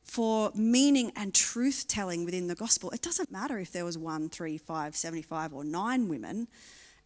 for 0.02 0.52
meaning 0.54 1.12
and 1.16 1.35
truth 1.35 1.85
telling 1.87 2.25
within 2.25 2.46
the 2.46 2.54
gospel. 2.54 2.92
It 2.92 3.02
doesn't 3.02 3.30
matter 3.30 3.58
if 3.58 3.73
there 3.73 3.85
was 3.85 3.99
one, 3.99 4.30
three, 4.30 4.56
five, 4.56 4.96
75, 4.96 5.52
or 5.52 5.64
nine 5.64 6.08
women. 6.08 6.46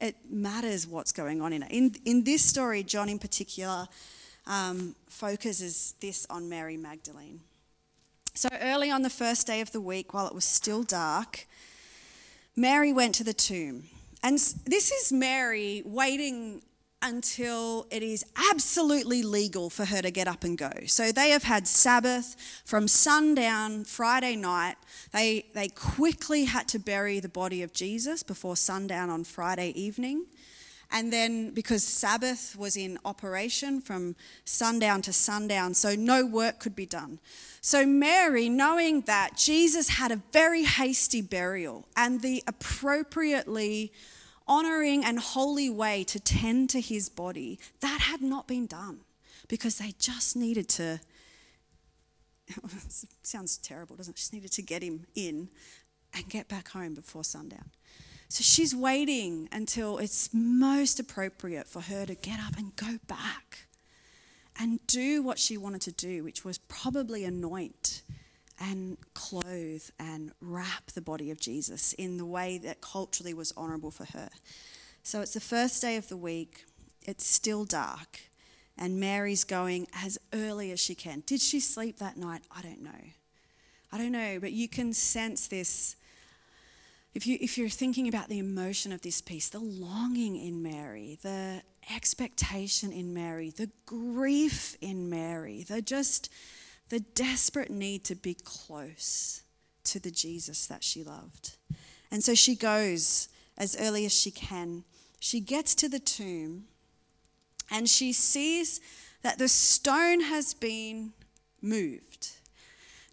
It 0.01 0.17
matters 0.29 0.87
what's 0.87 1.11
going 1.11 1.41
on 1.41 1.55
in 1.55 1.63
it. 1.63 1.73
In, 1.73 1.97
in 2.05 2.25
this 2.25 2.45
story, 2.45 2.83
John 2.83 3.09
in 3.09 3.19
particular 3.19 3.89
um, 4.51 4.97
focuses 5.07 5.95
this 6.01 6.27
on 6.29 6.49
Mary 6.49 6.77
Magdalene. 6.77 7.41
So 8.35 8.49
early 8.61 8.91
on 8.91 9.03
the 9.03 9.11
first 9.11 9.47
day 9.47 9.61
of 9.61 9.71
the 9.71 9.81
week, 9.81 10.13
while 10.13 10.27
it 10.27 10.35
was 10.35 10.45
still 10.45 10.83
dark, 10.83 11.47
Mary 12.57 12.93
went 12.93 13.15
to 13.15 13.25
the 13.25 13.33
tomb. 13.33 13.85
And 14.23 14.35
this 14.35 14.91
is 14.91 15.13
Mary 15.13 15.83
waiting 15.87 16.63
until 17.01 17.87
it 17.91 18.03
is 18.03 18.27
absolutely 18.51 19.23
legal 19.23 19.71
for 19.71 19.85
her 19.85 20.03
to 20.03 20.11
get 20.11 20.27
up 20.27 20.43
and 20.43 20.59
go. 20.59 20.73
So 20.87 21.13
they 21.13 21.31
have 21.31 21.45
had 21.45 21.67
Sabbath 21.67 22.37
from 22.65 22.89
sundown 22.89 23.85
Friday 23.85 24.37
night. 24.37 24.77
They, 25.13 25.47
they 25.55 25.69
quickly 25.69 26.45
had 26.45 26.69
to 26.69 26.79
bury 26.79 27.21
the 27.21 27.29
body 27.29 27.63
of 27.63 27.73
Jesus 27.73 28.23
before 28.23 28.57
sundown 28.57 29.11
on 29.11 29.25
Friday 29.25 29.71
evening. 29.81 30.27
And 30.93 31.13
then, 31.13 31.51
because 31.51 31.85
Sabbath 31.85 32.57
was 32.57 32.77
in 32.77 32.99
operation 33.05 33.81
from 33.81 34.17
sundown 34.45 35.03
to 35.03 35.13
sundown, 35.13 35.75
so 35.75 35.95
no 35.95 36.27
work 36.27 36.59
could 36.59 36.75
be 36.75 36.87
done. 36.87 37.21
So, 37.61 37.87
Mary, 37.87 38.49
knowing 38.49 39.03
that 39.03 39.37
Jesus 39.37 39.91
had 39.91 40.11
a 40.11 40.21
very 40.33 40.65
hasty 40.65 41.23
burial 41.23 41.87
and 41.97 42.23
the 42.23 42.43
appropriately 42.47 43.93
honoring 44.49 45.05
and 45.05 45.21
holy 45.21 45.71
way 45.71 46.03
to 46.05 46.19
tend 46.19 46.71
to 46.71 46.81
his 46.81 47.09
body, 47.09 47.61
that 47.81 48.01
had 48.01 48.21
not 48.21 48.49
been 48.49 48.67
done 48.67 49.01
because 49.47 49.79
they 49.79 49.95
just 49.99 50.37
needed 50.37 50.69
to. 50.69 51.01
sounds 53.23 53.59
terrible, 53.59 53.95
doesn't 53.95 54.13
it? 54.13 54.17
Just 54.17 54.33
needed 54.33 54.51
to 54.53 54.63
get 54.63 54.83
him 54.83 55.07
in 55.15 55.49
and 56.13 56.29
get 56.29 56.49
back 56.49 56.69
home 56.71 56.95
before 56.95 57.23
sundown. 57.23 57.71
So 58.31 58.45
she's 58.45 58.77
waiting 58.77 59.49
until 59.51 59.99
it's 59.99 60.31
most 60.33 61.01
appropriate 61.01 61.67
for 61.67 61.81
her 61.81 62.07
to 62.07 62.15
get 62.15 62.39
up 62.39 62.57
and 62.57 62.77
go 62.77 62.99
back 63.09 63.67
and 64.57 64.79
do 64.87 65.21
what 65.21 65.41
she 65.41 65.57
wanted 65.57 65.81
to 65.83 65.91
do, 65.91 66.23
which 66.23 66.45
was 66.45 66.57
probably 66.57 67.25
anoint 67.25 68.03
and 68.61 68.99
clothe 69.15 69.83
and 69.99 70.31
wrap 70.41 70.93
the 70.93 71.01
body 71.01 71.33
of 71.33 71.41
Jesus 71.41 71.93
in 71.95 72.19
the 72.19 72.25
way 72.25 72.57
that 72.59 72.81
culturally 72.81 73.35
was 73.35 73.53
honorable 73.57 73.91
for 73.91 74.05
her. 74.05 74.31
So 75.03 75.23
it's 75.23 75.35
the 75.35 75.41
first 75.41 75.83
day 75.83 75.97
of 75.97 76.09
the 76.09 76.17
week, 76.17 76.67
it's 77.03 77.27
still 77.27 77.65
dark, 77.65 78.21
and 78.79 79.01
Mary's 79.01 79.43
going 79.43 79.89
as 79.93 80.19
early 80.33 80.71
as 80.71 80.79
she 80.79 80.95
can. 80.95 81.25
Did 81.27 81.41
she 81.41 81.59
sleep 81.59 81.99
that 81.99 82.17
night? 82.17 82.43
I 82.55 82.63
don't 82.63 82.83
know. 82.83 82.91
I 83.91 83.99
don't 83.99 84.13
know, 84.13 84.39
but 84.39 84.53
you 84.53 84.69
can 84.69 84.93
sense 84.93 85.49
this. 85.49 85.97
If, 87.13 87.27
you, 87.27 87.39
if 87.41 87.59
you're 87.59 87.69
thinking 87.69 88.07
about 88.07 88.29
the 88.29 88.39
emotion 88.39 88.93
of 88.93 89.03
this 89.03 89.21
piece, 89.21 89.49
the 89.49 89.59
longing 89.59 90.37
in 90.37 90.63
Mary, 90.63 91.19
the 91.23 91.63
expectation 91.95 92.93
in 92.93 93.13
Mary, 93.13 93.51
the 93.51 93.71
grief 93.85 94.77
in 94.81 95.11
Mary, 95.11 95.65
the 95.67 95.83
just 95.83 96.33
the 96.89 97.01
desperate 97.01 97.71
need 97.71 98.05
to 98.05 98.15
be 98.15 98.35
close 98.35 99.43
to 99.85 99.99
the 99.99 100.11
Jesus 100.11 100.67
that 100.67 100.85
she 100.85 101.03
loved. 101.03 101.57
And 102.11 102.23
so 102.23 102.35
she 102.35 102.55
goes 102.55 103.29
as 103.57 103.77
early 103.81 104.05
as 104.05 104.13
she 104.13 104.31
can. 104.31 104.85
She 105.21 105.41
gets 105.41 105.75
to 105.77 105.89
the 105.89 105.99
tomb 105.99 106.65
and 107.71 107.89
she 107.89 108.13
sees 108.13 108.81
that 109.23 109.39
the 109.39 109.49
stone 109.49 110.23
has 110.23 110.55
been 110.55 111.13
moved. 111.63 112.31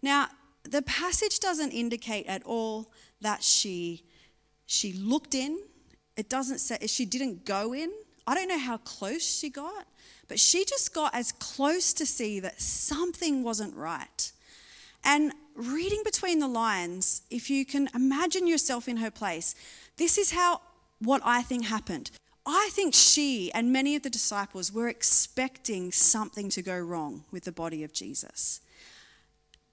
Now, 0.02 0.28
the 0.62 0.82
passage 0.82 1.38
doesn't 1.38 1.70
indicate 1.70 2.26
at 2.26 2.42
all 2.44 2.90
that 3.20 3.42
she 3.42 4.04
she 4.66 4.92
looked 4.92 5.34
in. 5.34 5.58
It 6.16 6.28
doesn't 6.28 6.58
say 6.58 6.78
she 6.86 7.06
didn't 7.06 7.44
go 7.44 7.72
in. 7.72 7.90
I 8.26 8.34
don't 8.34 8.48
know 8.48 8.58
how 8.58 8.76
close 8.78 9.22
she 9.22 9.48
got, 9.48 9.86
but 10.28 10.38
she 10.38 10.64
just 10.64 10.94
got 10.94 11.14
as 11.14 11.32
close 11.32 11.94
to 11.94 12.04
see 12.04 12.40
that 12.40 12.60
something 12.60 13.42
wasn't 13.42 13.74
right. 13.74 14.32
And 15.04 15.32
reading 15.54 16.02
between 16.04 16.38
the 16.38 16.48
lines, 16.48 17.22
if 17.30 17.48
you 17.48 17.64
can 17.64 17.88
imagine 17.94 18.46
yourself 18.46 18.88
in 18.88 18.98
her 18.98 19.10
place, 19.10 19.54
this 19.96 20.18
is 20.18 20.32
how 20.32 20.60
what 20.98 21.22
I 21.24 21.42
think 21.42 21.66
happened. 21.66 22.10
I 22.44 22.70
think 22.72 22.94
she 22.94 23.52
and 23.52 23.72
many 23.72 23.96
of 23.96 24.02
the 24.02 24.10
disciples 24.10 24.72
were 24.72 24.88
expecting 24.88 25.92
something 25.92 26.48
to 26.50 26.62
go 26.62 26.78
wrong 26.78 27.24
with 27.30 27.44
the 27.44 27.52
body 27.52 27.84
of 27.84 27.92
Jesus. 27.92 28.60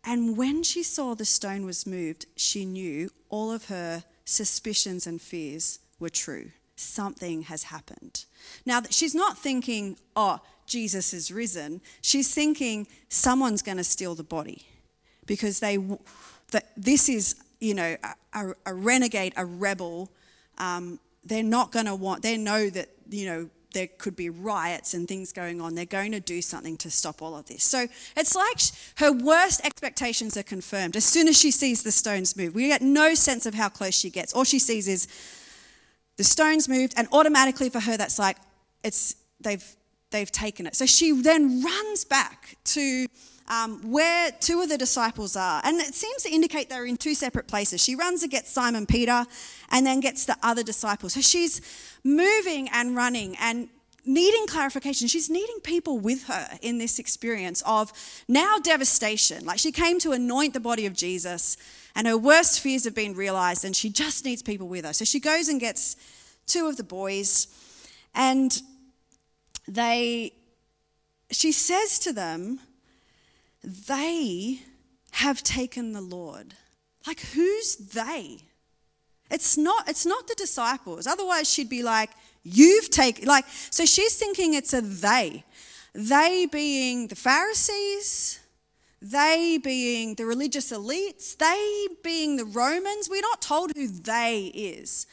And 0.05 0.37
when 0.37 0.63
she 0.63 0.83
saw 0.83 1.15
the 1.15 1.25
stone 1.25 1.65
was 1.65 1.87
moved, 1.87 2.27
she 2.35 2.65
knew 2.65 3.09
all 3.29 3.51
of 3.51 3.65
her 3.65 4.03
suspicions 4.23 5.07
and 5.07 5.21
fears 5.21 5.79
were 5.99 6.09
true 6.09 6.51
something 6.75 7.43
has 7.43 7.63
happened. 7.63 8.25
Now, 8.65 8.81
she's 8.89 9.15
not 9.15 9.37
thinking, 9.37 9.97
oh, 10.15 10.39
Jesus 10.65 11.13
is 11.13 11.31
risen. 11.31 11.81
She's 12.01 12.33
thinking 12.33 12.87
someone's 13.09 13.61
going 13.61 13.77
to 13.77 13.83
steal 13.83 14.15
the 14.15 14.23
body 14.23 14.67
because 15.25 15.59
they, 15.59 15.77
that 16.51 16.71
this 16.75 17.07
is, 17.07 17.35
you 17.59 17.73
know, 17.73 17.95
a, 18.33 18.51
a 18.65 18.73
renegade, 18.73 19.33
a 19.37 19.45
rebel. 19.45 20.11
Um, 20.57 20.99
they're 21.23 21.43
not 21.43 21.71
going 21.71 21.85
to 21.85 21.95
want, 21.95 22.23
they 22.23 22.37
know 22.37 22.69
that, 22.69 22.89
you 23.09 23.25
know, 23.25 23.49
there 23.75 23.87
could 23.99 24.15
be 24.15 24.29
riots 24.29 24.95
and 24.95 25.07
things 25.07 25.31
going 25.31 25.61
on. 25.61 25.75
They're 25.75 25.85
going 25.85 26.13
to 26.13 26.19
do 26.19 26.41
something 26.41 26.77
to 26.77 26.89
stop 26.89 27.21
all 27.21 27.35
of 27.37 27.45
this. 27.45 27.63
So 27.63 27.87
it's 28.17 28.35
like 28.35 28.57
her 28.97 29.11
worst 29.11 29.63
expectations 29.63 30.35
are 30.37 30.43
confirmed 30.43 30.95
as 30.95 31.05
soon 31.05 31.27
as 31.27 31.37
she 31.37 31.51
sees 31.51 31.83
the 31.83 31.91
stones 31.91 32.35
move. 32.35 32.55
We 32.55 32.67
get 32.67 32.81
no 32.81 33.13
sense 33.13 33.45
of 33.45 33.53
how 33.53 33.69
close 33.69 33.93
she 33.93 34.09
gets. 34.09 34.33
All 34.33 34.45
she 34.45 34.59
sees 34.59 34.87
is 34.87 35.07
the 36.17 36.23
stones 36.23 36.69
moved, 36.69 36.93
and 36.95 37.09
automatically 37.11 37.69
for 37.69 37.81
her, 37.81 37.97
that's 37.97 38.17
like, 38.17 38.37
it's, 38.83 39.17
they've, 39.41 39.75
they've 40.11 40.31
taken 40.31 40.65
it. 40.65 40.75
So 40.75 40.85
she 40.85 41.11
then 41.11 41.61
runs 41.61 42.05
back 42.05 42.55
to 42.63 43.07
um, 43.47 43.91
where 43.91 44.31
two 44.39 44.61
of 44.61 44.69
the 44.69 44.77
disciples 44.77 45.35
are. 45.35 45.61
And 45.63 45.79
it 45.79 45.93
seems 45.93 46.23
to 46.23 46.29
indicate 46.29 46.69
they're 46.69 46.85
in 46.85 46.97
two 46.97 47.13
separate 47.13 47.47
places. 47.47 47.83
She 47.83 47.95
runs 47.95 48.23
and 48.23 48.31
gets 48.31 48.51
Simon 48.51 48.85
Peter 48.85 49.25
and 49.69 49.85
then 49.85 49.99
gets 49.99 50.25
the 50.25 50.37
other 50.41 50.63
disciples. 50.63 51.13
So 51.13 51.21
she's 51.21 51.61
moving 52.03 52.69
and 52.69 52.95
running 52.95 53.35
and 53.39 53.69
needing 54.05 54.45
clarification. 54.47 55.07
She's 55.07 55.29
needing 55.29 55.59
people 55.61 55.99
with 55.99 56.25
her 56.27 56.57
in 56.61 56.77
this 56.77 56.99
experience 56.99 57.63
of 57.65 57.91
now 58.27 58.57
devastation. 58.59 59.45
Like 59.45 59.59
she 59.59 59.71
came 59.71 59.99
to 59.99 60.11
anoint 60.11 60.53
the 60.53 60.59
body 60.59 60.85
of 60.85 60.93
Jesus, 60.93 61.57
and 61.95 62.07
her 62.07 62.17
worst 62.17 62.59
fears 62.59 62.83
have 62.85 62.95
been 62.95 63.15
realized, 63.15 63.65
and 63.65 63.75
she 63.75 63.89
just 63.89 64.25
needs 64.25 64.43
people 64.43 64.67
with 64.67 64.85
her. 64.85 64.93
So 64.93 65.05
she 65.05 65.19
goes 65.19 65.49
and 65.49 65.59
gets 65.59 65.95
two 66.45 66.67
of 66.67 66.77
the 66.77 66.83
boys, 66.83 67.47
and 68.13 68.61
they, 69.67 70.33
she 71.31 71.51
says 71.51 71.97
to 71.99 72.13
them, 72.13 72.59
they 73.65 74.61
have 75.11 75.43
taken 75.43 75.93
the 75.93 76.01
Lord. 76.01 76.53
Like, 77.07 77.19
who's 77.21 77.75
they? 77.75 78.39
It's 79.29 79.57
not, 79.57 79.89
it's 79.89 80.05
not 80.05 80.27
the 80.27 80.35
disciples. 80.35 81.07
Otherwise, 81.07 81.51
she'd 81.51 81.69
be 81.69 81.83
like, 81.83 82.11
You've 82.47 82.91
taken, 82.91 83.25
like, 83.25 83.45
so 83.49 83.85
she's 83.85 84.15
thinking 84.15 84.53
it's 84.53 84.71
a 84.71 84.81
they. 84.81 85.43
They 85.95 86.45
being 86.45 87.07
the 87.07 87.15
Pharisees, 87.15 88.39
they 89.01 89.59
being 89.63 90.13
the 90.13 90.27
religious 90.27 90.71
elites, 90.71 91.35
they 91.35 91.87
being 92.03 92.35
the 92.35 92.45
Romans. 92.45 93.09
We're 93.09 93.21
not 93.21 93.41
told 93.41 93.71
who 93.75 93.87
they 93.87 94.51
is. 94.53 95.07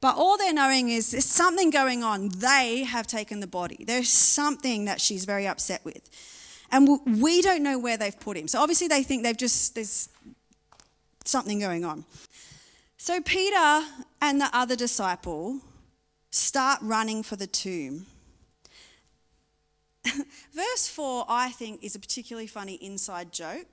But 0.00 0.16
all 0.16 0.38
they're 0.38 0.54
knowing 0.54 0.88
is 0.88 1.10
there's 1.10 1.26
something 1.26 1.68
going 1.68 2.02
on. 2.02 2.30
They 2.30 2.84
have 2.84 3.06
taken 3.06 3.40
the 3.40 3.46
body. 3.46 3.84
There's 3.86 4.08
something 4.08 4.86
that 4.86 5.02
she's 5.02 5.26
very 5.26 5.46
upset 5.46 5.84
with. 5.84 6.08
And 6.72 7.00
we 7.20 7.42
don't 7.42 7.62
know 7.62 7.78
where 7.78 7.96
they've 7.96 8.18
put 8.18 8.36
him. 8.36 8.48
So 8.48 8.60
obviously 8.60 8.88
they 8.88 9.02
think 9.02 9.22
they've 9.22 9.36
just, 9.36 9.74
there's 9.74 10.08
something 11.24 11.58
going 11.58 11.84
on. 11.84 12.04
So 12.96 13.20
Peter 13.20 13.82
and 14.20 14.40
the 14.40 14.48
other 14.52 14.76
disciple 14.76 15.60
start 16.30 16.78
running 16.82 17.22
for 17.22 17.36
the 17.36 17.46
tomb. 17.46 18.06
Verse 20.52 20.88
4, 20.88 21.24
I 21.28 21.50
think, 21.50 21.82
is 21.82 21.94
a 21.94 21.98
particularly 21.98 22.46
funny 22.46 22.74
inside 22.74 23.32
joke 23.32 23.66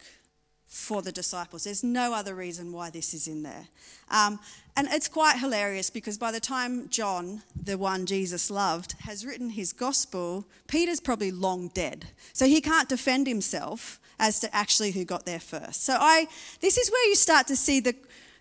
for 0.67 1.01
the 1.01 1.11
disciples. 1.11 1.63
There's 1.63 1.83
no 1.83 2.13
other 2.13 2.35
reason 2.35 2.73
why 2.73 2.89
this 2.89 3.13
is 3.13 3.27
in 3.27 3.43
there. 3.43 3.67
Um, 4.11 4.39
and 4.75 4.87
it's 4.91 5.07
quite 5.07 5.39
hilarious 5.39 5.89
because 5.89 6.17
by 6.17 6.31
the 6.31 6.39
time 6.39 6.89
John, 6.89 7.41
the 7.61 7.77
one 7.77 8.05
Jesus 8.05 8.51
loved, 8.51 8.93
has 8.99 9.25
written 9.25 9.51
his 9.51 9.71
gospel, 9.73 10.45
Peter's 10.67 10.99
probably 10.99 11.31
long 11.31 11.69
dead. 11.69 12.07
So 12.33 12.45
he 12.45 12.61
can't 12.61 12.89
defend 12.89 13.27
himself 13.27 13.99
as 14.19 14.39
to 14.41 14.53
actually 14.55 14.91
who 14.91 15.05
got 15.05 15.25
there 15.25 15.39
first. 15.39 15.83
So 15.83 15.97
I 15.99 16.27
this 16.59 16.77
is 16.77 16.91
where 16.91 17.09
you 17.09 17.15
start 17.15 17.47
to 17.47 17.55
see 17.55 17.79
the 17.79 17.95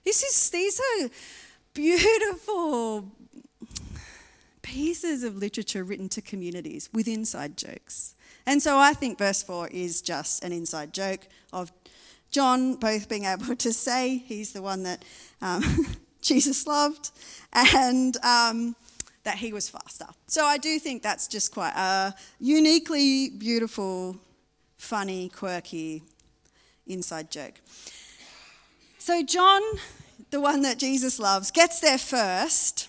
this 0.05 0.23
is 0.23 0.51
these 0.51 0.81
are 0.81 1.09
beautiful 1.75 3.05
pieces 4.63 5.23
of 5.23 5.37
literature 5.37 5.85
written 5.85 6.09
to 6.09 6.21
communities 6.21 6.91
with 6.93 7.07
inside 7.07 7.57
jokes. 7.57 8.15
And 8.47 8.63
so 8.63 8.79
I 8.79 8.95
think 8.95 9.19
verse 9.19 9.43
4 9.43 9.69
is 9.69 10.03
just 10.03 10.43
an 10.43 10.53
inside 10.53 10.93
joke 10.93 11.21
of 11.53 11.73
John 12.31 12.75
both 12.75 13.09
being 13.09 13.25
able 13.25 13.57
to 13.57 13.73
say 13.73 14.19
he's 14.19 14.53
the 14.53 14.63
one 14.63 14.83
that 14.83 15.05
um, 15.41 15.63
Jesus 16.21 16.67
loved 16.67 17.11
and 17.53 18.17
um, 18.25 18.77
that 19.25 19.37
he 19.37 19.53
was 19.53 19.69
faster. 19.69 20.07
So 20.27 20.45
I 20.45 20.59
do 20.59 20.79
think 20.79 21.03
that's 21.03 21.29
just 21.29 21.53
quite 21.53 21.75
a 21.77 22.15
uniquely 22.41 23.31
beautiful, 23.31 24.17
funny, 24.77 25.29
quirky 25.29 26.03
inside 26.87 27.31
joke. 27.31 27.55
So 28.99 29.23
John, 29.23 29.63
the 30.31 30.41
one 30.41 30.63
that 30.63 30.79
Jesus 30.79 31.19
loves, 31.19 31.51
gets 31.51 31.81
there 31.81 31.99
first 31.99 32.89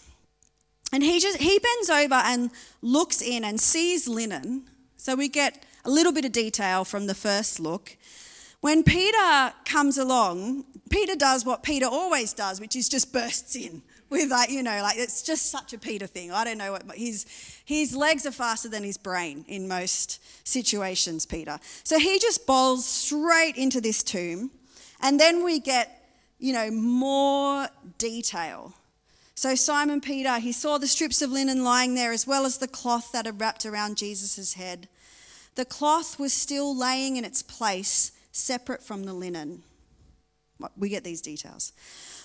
and 0.91 1.03
he 1.03 1.19
just 1.19 1.39
he 1.39 1.59
bends 1.59 1.89
over 1.89 2.15
and 2.15 2.51
looks 2.81 3.21
in 3.21 3.43
and 3.43 3.59
sees 3.59 4.07
linen. 4.07 4.63
So 4.95 5.15
we 5.15 5.27
get 5.27 5.65
a 5.85 5.89
little 5.89 6.11
bit 6.11 6.25
of 6.25 6.31
detail 6.31 6.85
from 6.85 7.07
the 7.07 7.15
first 7.15 7.59
look. 7.59 7.97
When 8.61 8.83
Peter 8.83 9.53
comes 9.65 9.97
along, 9.97 10.65
Peter 10.89 11.15
does 11.15 11.45
what 11.45 11.63
Peter 11.63 11.85
always 11.85 12.33
does, 12.33 12.59
which 12.59 12.75
is 12.75 12.89
just 12.89 13.13
bursts 13.13 13.55
in 13.55 13.81
with 14.09 14.31
like 14.31 14.49
you 14.49 14.63
know 14.63 14.81
like 14.81 14.97
it's 14.97 15.21
just 15.21 15.51
such 15.51 15.73
a 15.73 15.77
Peter 15.77 16.07
thing. 16.07 16.31
I 16.31 16.43
don't 16.43 16.57
know 16.57 16.71
what 16.71 16.83
his 16.95 17.25
his 17.65 17.95
legs 17.95 18.25
are 18.25 18.31
faster 18.31 18.69
than 18.69 18.83
his 18.83 18.97
brain 18.97 19.45
in 19.47 19.67
most 19.67 20.21
situations. 20.47 21.25
Peter, 21.25 21.59
so 21.83 21.99
he 21.99 22.19
just 22.19 22.47
bowls 22.47 22.85
straight 22.85 23.55
into 23.57 23.81
this 23.81 24.03
tomb, 24.03 24.51
and 25.01 25.19
then 25.19 25.43
we 25.43 25.59
get 25.59 26.09
you 26.39 26.53
know 26.53 26.71
more 26.71 27.67
detail 27.97 28.73
so 29.37 29.53
Simon 29.53 30.01
Peter, 30.01 30.39
he 30.39 30.51
saw 30.51 30.79
the 30.79 30.87
strips 30.87 31.21
of 31.21 31.31
linen 31.31 31.63
lying 31.63 31.93
there 31.93 32.11
as 32.11 32.25
well 32.25 32.43
as 32.43 32.57
the 32.57 32.67
cloth 32.67 33.11
that 33.11 33.27
had 33.27 33.39
wrapped 33.39 33.67
around 33.67 33.95
Jesus' 33.95 34.55
head. 34.55 34.87
The 35.53 35.63
cloth 35.63 36.17
was 36.17 36.33
still 36.33 36.75
laying 36.75 37.17
in 37.17 37.23
its 37.23 37.43
place, 37.43 38.13
separate 38.37 38.83
from 38.83 39.03
the 39.03 39.13
linen. 39.13 39.63
We 40.75 40.89
get 40.89 41.03
these 41.03 41.21
details. 41.21 41.73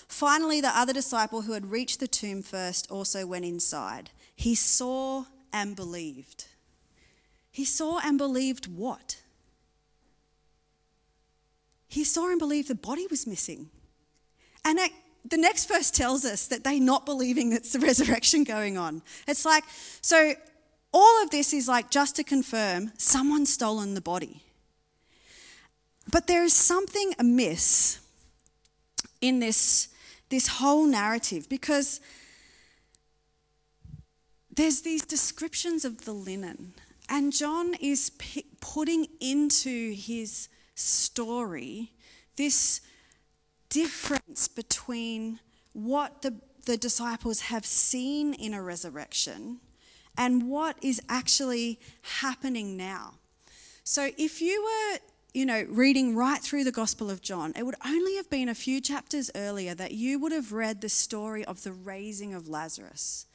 Finally, 0.07 0.61
the 0.61 0.77
other 0.77 0.93
disciple 0.93 1.43
who 1.43 1.53
had 1.53 1.71
reached 1.71 1.99
the 1.99 2.07
tomb 2.07 2.41
first 2.41 2.89
also 2.89 3.25
went 3.25 3.45
inside. 3.45 4.09
He 4.35 4.55
saw 4.55 5.25
and 5.51 5.75
believed. 5.75 6.45
He 7.51 7.65
saw 7.65 7.99
and 8.03 8.17
believed 8.17 8.65
what? 8.65 9.21
He 11.87 12.03
saw 12.03 12.29
and 12.29 12.39
believed 12.39 12.69
the 12.69 12.75
body 12.75 13.05
was 13.09 13.27
missing. 13.27 13.69
And 14.65 14.79
the 15.25 15.37
next 15.37 15.65
verse 15.65 15.91
tells 15.91 16.25
us 16.25 16.47
that 16.47 16.63
they're 16.63 16.79
not 16.79 17.05
believing 17.05 17.51
that's 17.51 17.73
the 17.73 17.79
resurrection 17.87 18.43
going 18.43 18.77
on. 18.77 19.03
It's 19.27 19.45
like, 19.45 19.63
so 20.01 20.33
all 20.91 21.23
of 21.23 21.29
this 21.29 21.53
is 21.53 21.67
like 21.67 21.91
just 21.91 22.15
to 22.15 22.23
confirm 22.23 22.91
someone's 22.97 23.53
stolen 23.53 23.93
the 23.93 24.01
body. 24.01 24.43
But 26.11 26.27
there 26.27 26.43
is 26.43 26.53
something 26.53 27.13
amiss 27.17 27.99
in 29.21 29.39
this, 29.39 29.87
this 30.29 30.47
whole 30.47 30.85
narrative 30.85 31.47
because 31.49 32.01
there's 34.55 34.81
these 34.81 35.05
descriptions 35.05 35.83
of 35.85 36.05
the 36.05 36.11
linen, 36.11 36.73
and 37.09 37.33
John 37.33 37.73
is 37.79 38.11
p- 38.11 38.45
putting 38.59 39.07
into 39.19 39.93
his 39.93 40.49
story 40.75 41.93
this 42.35 42.81
difference 43.69 44.47
between 44.47 45.39
what 45.73 46.21
the, 46.21 46.35
the 46.65 46.77
disciples 46.77 47.41
have 47.41 47.65
seen 47.65 48.33
in 48.33 48.53
a 48.53 48.61
resurrection 48.61 49.59
and 50.17 50.49
what 50.49 50.77
is 50.83 51.01
actually 51.09 51.79
happening 52.19 52.77
now. 52.77 53.15
So 53.83 54.11
if 54.17 54.41
you 54.41 54.63
were 54.63 54.99
you 55.33 55.45
know, 55.45 55.65
reading 55.67 56.15
right 56.15 56.41
through 56.41 56.63
the 56.63 56.71
Gospel 56.71 57.09
of 57.09 57.21
John, 57.21 57.53
it 57.55 57.65
would 57.65 57.75
only 57.85 58.15
have 58.17 58.29
been 58.29 58.49
a 58.49 58.55
few 58.55 58.79
chapters 58.79 59.31
earlier 59.33 59.73
that 59.73 59.91
you 59.93 60.19
would 60.19 60.31
have 60.31 60.51
read 60.51 60.81
the 60.81 60.89
story 60.89 61.43
of 61.43 61.63
the 61.63 61.71
raising 61.71 62.33
of 62.33 62.47
Lazarus, 62.47 63.25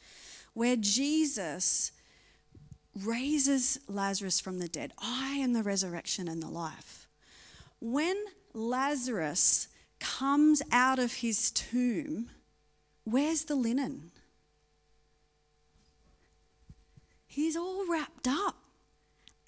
where 0.55 0.77
Jesus 0.77 1.91
raises 3.05 3.81
Lazarus 3.89 4.41
from 4.41 4.59
the 4.61 4.69
dead. 4.69 4.93
I 4.99 5.35
am 5.35 5.53
the 5.53 5.63
resurrection 5.63 6.29
and 6.29 6.43
the 6.43 6.49
life. 6.49 7.09
When 7.81 8.17
Lazarus 8.55 9.69
comes 9.99 10.63
out 10.71 10.99
of 10.99 11.15
his 11.15 11.51
tomb, 11.51 12.31
where's 13.05 13.45
the 13.45 13.57
linen? 13.57 14.13
He's 17.27 17.57
all 17.57 17.85
wrapped 17.89 18.29
up, 18.29 18.57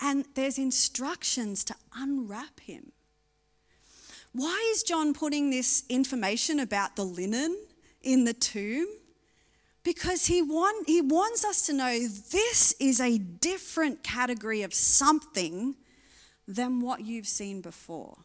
and 0.00 0.24
there's 0.34 0.58
instructions 0.58 1.64
to 1.64 1.74
unwrap 1.94 2.60
him. 2.60 2.92
Why 4.32 4.70
is 4.72 4.82
John 4.82 5.12
putting 5.12 5.50
this 5.50 5.84
information 5.88 6.60
about 6.60 6.96
the 6.96 7.04
linen 7.04 7.56
in 8.00 8.24
the 8.24 8.32
tomb? 8.32 8.86
Because 9.82 10.26
he, 10.26 10.42
want, 10.42 10.88
he 10.88 11.00
wants 11.00 11.44
us 11.44 11.62
to 11.66 11.72
know 11.72 11.98
this 12.00 12.74
is 12.78 13.00
a 13.00 13.18
different 13.18 14.02
category 14.02 14.62
of 14.62 14.74
something 14.74 15.74
than 16.46 16.80
what 16.80 17.00
you've 17.00 17.26
seen 17.26 17.60
before. 17.60 18.18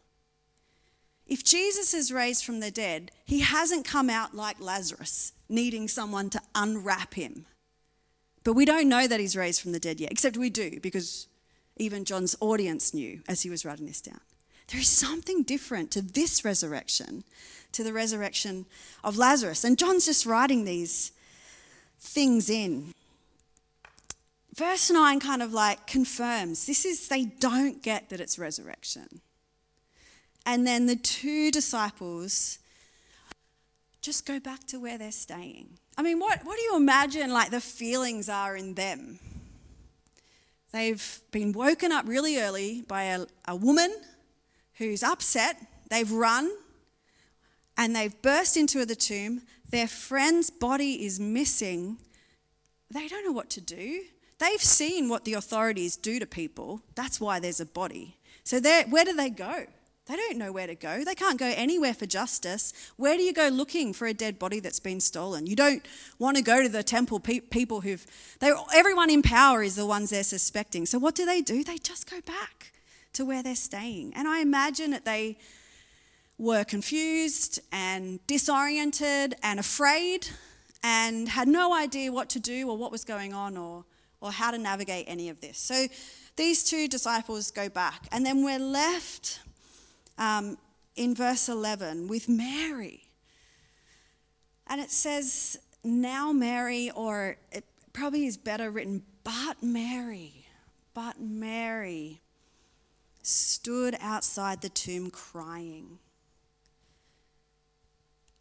If 1.26 1.44
Jesus 1.44 1.94
is 1.94 2.12
raised 2.12 2.46
from 2.46 2.60
the 2.60 2.72
dead, 2.72 3.12
he 3.26 3.40
hasn't 3.40 3.86
come 3.86 4.10
out 4.10 4.36
like 4.36 4.60
Lazarus, 4.60 5.34
needing 5.50 5.88
someone 5.88 6.30
to 6.32 6.42
unwrap 6.54 7.16
him. 7.16 7.46
But 8.44 8.54
we 8.54 8.66
don't 8.66 8.90
know 8.90 9.08
that 9.08 9.20
he's 9.20 9.36
raised 9.36 9.62
from 9.62 9.72
the 9.72 9.80
dead 9.80 10.00
yet, 10.00 10.12
except 10.12 10.38
we 10.38 10.52
do, 10.52 10.80
because 10.82 11.28
even 11.78 12.06
John's 12.06 12.36
audience 12.40 12.94
knew 12.94 13.22
as 13.28 13.42
he 13.42 13.50
was 13.50 13.66
writing 13.66 13.86
this 13.86 14.02
down. 14.02 14.22
There 14.68 14.80
is 14.80 14.90
something 14.90 15.44
different 15.44 15.92
to 15.92 16.02
this 16.02 16.44
resurrection, 16.44 17.24
to 17.74 17.84
the 17.84 17.94
resurrection 17.94 18.66
of 19.04 19.18
Lazarus. 19.18 19.64
And 19.64 19.78
John's 19.78 20.06
just 20.06 20.26
writing 20.26 20.66
these 20.66 21.12
things 22.00 22.50
in. 22.50 22.94
Verse 24.56 24.90
9 24.90 25.20
kind 25.20 25.42
of 25.42 25.54
like 25.54 25.86
confirms 25.86 26.66
this 26.66 26.86
is, 26.86 27.10
they 27.10 27.26
don't 27.26 27.84
get 27.84 28.10
that 28.10 28.22
it's 28.22 28.40
resurrection. 28.40 29.22
And 30.46 30.66
then 30.66 30.86
the 30.86 30.96
two 30.96 31.52
disciples 31.52 32.60
just 34.02 34.26
go 34.26 34.40
back 34.40 34.66
to 34.68 34.80
where 34.80 34.98
they're 34.98 35.12
staying. 35.12 35.78
I 35.98 36.04
mean, 36.04 36.20
what, 36.20 36.46
what 36.46 36.58
do 36.58 36.62
you 36.62 36.76
imagine 36.76 37.32
like 37.32 37.50
the 37.50 37.60
feelings 37.60 38.30
are 38.30 38.56
in 38.56 38.76
them? 38.76 39.20
They've 40.76 41.22
been 41.32 41.54
woken 41.54 41.94
up 41.94 42.06
really 42.06 42.38
early 42.38 42.82
by 42.82 43.04
a, 43.04 43.28
a 43.48 43.56
woman 43.56 43.96
who's 44.74 45.04
upset. 45.04 45.56
They've 45.90 46.12
run 46.12 46.52
and 47.78 47.96
they've 47.96 48.22
burst 48.22 48.58
into 48.58 48.86
the 48.86 48.94
tomb. 48.94 49.44
Their 49.70 49.88
friend's 49.88 50.50
body 50.50 51.06
is 51.06 51.18
missing. 51.18 52.00
They 52.92 53.08
don't 53.08 53.24
know 53.24 53.32
what 53.32 53.50
to 53.52 53.62
do. 53.62 54.02
They've 54.38 54.62
seen 54.62 55.08
what 55.08 55.24
the 55.24 55.36
authorities 55.36 55.96
do 55.96 56.20
to 56.20 56.26
people. 56.26 56.82
That's 56.94 57.22
why 57.22 57.40
there's 57.40 57.62
a 57.62 57.66
body. 57.66 58.18
So 58.44 58.60
where 58.90 59.06
do 59.06 59.14
they 59.14 59.30
go? 59.30 59.68
They 60.08 60.16
don't 60.16 60.38
know 60.38 60.52
where 60.52 60.68
to 60.68 60.76
go. 60.76 61.04
They 61.04 61.16
can't 61.16 61.40
go 61.40 61.52
anywhere 61.56 61.94
for 61.94 62.06
justice. 62.06 62.74
Where 62.96 63.18
do 63.18 63.24
you 63.24 63.34
go 63.34 63.48
looking 63.48 63.92
for 63.92 64.06
a 64.06 64.14
dead 64.14 64.38
body 64.38 64.60
that's 64.60 64.80
been 64.80 65.00
stolen? 65.00 65.48
You 65.48 65.56
don't 65.56 65.84
want 66.20 66.38
to 66.38 66.44
go 66.44 66.62
to 66.62 66.70
the 66.70 66.84
temple 66.84 67.20
pe- 67.20 67.40
people 67.40 67.82
who've 67.82 68.06
they 68.40 68.54
everyone 68.76 69.10
in 69.10 69.24
power 69.24 69.64
is 69.64 69.76
the 69.76 69.86
ones 69.86 70.12
they're 70.12 70.24
suspecting. 70.24 70.86
So 70.86 71.00
what 71.00 71.16
do 71.16 71.26
they 71.26 71.42
do? 71.42 71.64
They 71.64 71.78
just 71.78 72.10
go 72.10 72.22
back 72.22 72.72
to 73.14 73.26
where 73.26 73.42
they're 73.42 73.56
staying. 73.56 74.14
And 74.16 74.28
I 74.28 74.42
imagine 74.42 74.92
that 74.92 75.06
they 75.06 75.38
were 76.38 76.64
confused 76.64 77.60
and 77.72 78.20
disoriented 78.28 79.36
and 79.42 79.60
afraid 79.60 80.28
and 80.84 81.30
had 81.30 81.48
no 81.48 81.74
idea 81.74 82.12
what 82.12 82.30
to 82.30 82.40
do 82.40 82.70
or 82.70 82.78
what 82.78 82.92
was 82.92 83.04
going 83.04 83.34
on 83.34 83.58
or 83.58 83.86
or 84.22 84.32
how 84.32 84.52
to 84.52 84.60
navigate 84.60 85.06
any 85.08 85.30
of 85.30 85.42
this. 85.42 85.58
So 85.58 85.88
these 86.36 86.64
two 86.64 86.88
disciples 86.88 87.50
go 87.50 87.70
back 87.70 88.08
and 88.12 88.24
then 88.24 88.44
we're 88.44 88.60
left 88.60 89.40
um, 90.18 90.58
in 90.96 91.16
verse 91.16 91.50
11 91.50 92.08
with 92.08 92.30
Mary. 92.30 93.04
And 94.68 94.82
it 94.82 94.92
says, 94.92 95.58
now 95.84 96.32
Mary, 96.32 96.92
or 96.96 97.38
it 97.52 97.66
probably 97.94 98.26
is 98.26 98.38
better 98.38 98.72
written, 98.72 99.04
but 99.24 99.62
Mary, 99.62 100.48
but 100.94 101.20
Mary 101.20 102.22
stood 103.22 103.96
outside 104.00 104.62
the 104.62 104.70
tomb 104.70 105.10
crying, 105.10 106.00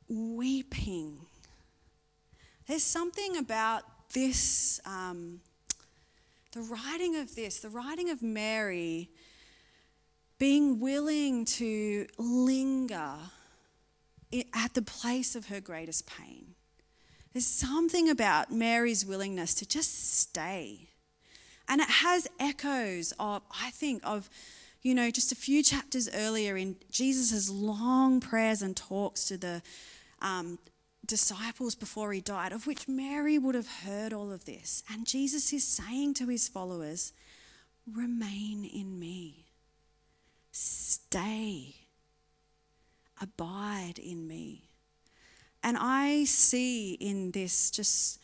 weeping. 0.08 1.18
There's 2.66 2.82
something 2.82 3.36
about 3.36 3.82
this, 4.12 4.80
um, 4.86 5.40
the 6.52 6.60
writing 6.60 7.16
of 7.16 7.34
this, 7.34 7.60
the 7.60 7.70
writing 7.70 8.10
of 8.10 8.22
Mary 8.22 9.10
being 10.38 10.80
willing 10.80 11.44
to 11.44 12.06
linger 12.18 13.14
at 14.52 14.74
the 14.74 14.82
place 14.82 15.36
of 15.36 15.46
her 15.46 15.60
greatest 15.60 16.06
pain. 16.06 16.54
There's 17.32 17.46
something 17.46 18.08
about 18.08 18.52
Mary's 18.52 19.04
willingness 19.04 19.54
to 19.54 19.66
just 19.66 20.18
stay. 20.18 20.88
And 21.68 21.80
it 21.80 21.88
has 21.88 22.28
echoes 22.38 23.12
of, 23.18 23.42
I 23.62 23.70
think, 23.70 24.02
of, 24.04 24.28
you 24.82 24.94
know, 24.94 25.10
just 25.10 25.32
a 25.32 25.36
few 25.36 25.62
chapters 25.62 26.08
earlier 26.14 26.56
in 26.56 26.76
Jesus' 26.90 27.50
long 27.50 28.20
prayers 28.20 28.62
and 28.62 28.76
talks 28.76 29.24
to 29.26 29.36
the 29.36 29.62
um, 30.20 30.58
disciples 31.06 31.74
before 31.74 32.12
he 32.12 32.20
died, 32.20 32.52
of 32.52 32.66
which 32.66 32.86
Mary 32.86 33.38
would 33.38 33.54
have 33.54 33.68
heard 33.84 34.12
all 34.12 34.30
of 34.30 34.44
this. 34.44 34.82
And 34.90 35.06
Jesus 35.06 35.52
is 35.52 35.66
saying 35.66 36.14
to 36.14 36.28
his 36.28 36.48
followers, 36.48 37.12
Remain 37.92 38.64
in 38.64 38.98
me. 38.98 39.43
Stay. 40.56 41.74
Abide 43.20 43.98
in 43.98 44.28
me. 44.28 44.70
And 45.64 45.76
I 45.76 46.22
see 46.22 46.92
in 46.94 47.32
this 47.32 47.72
just 47.72 48.20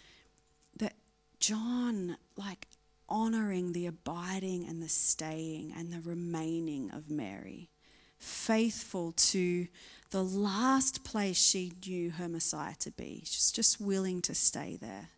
that 0.77 0.93
John, 1.41 2.19
like, 2.37 2.69
honoring 3.09 3.73
the 3.73 3.87
abiding 3.87 4.65
and 4.69 4.81
the 4.81 4.89
staying 4.89 5.75
and 5.77 5.93
the 5.93 6.01
remaining 6.09 6.93
of 6.93 7.11
Mary, 7.11 7.69
faithful 8.17 9.11
to 9.11 9.67
the 10.11 10.23
last 10.23 11.03
place 11.03 11.37
she 11.37 11.73
knew 11.85 12.11
her 12.11 12.29
Messiah 12.29 12.77
to 12.79 12.93
be. 12.93 13.23
She's 13.25 13.51
just 13.51 13.81
willing 13.81 14.23
to 14.23 14.37
stay 14.37 14.79
there. 14.81 15.09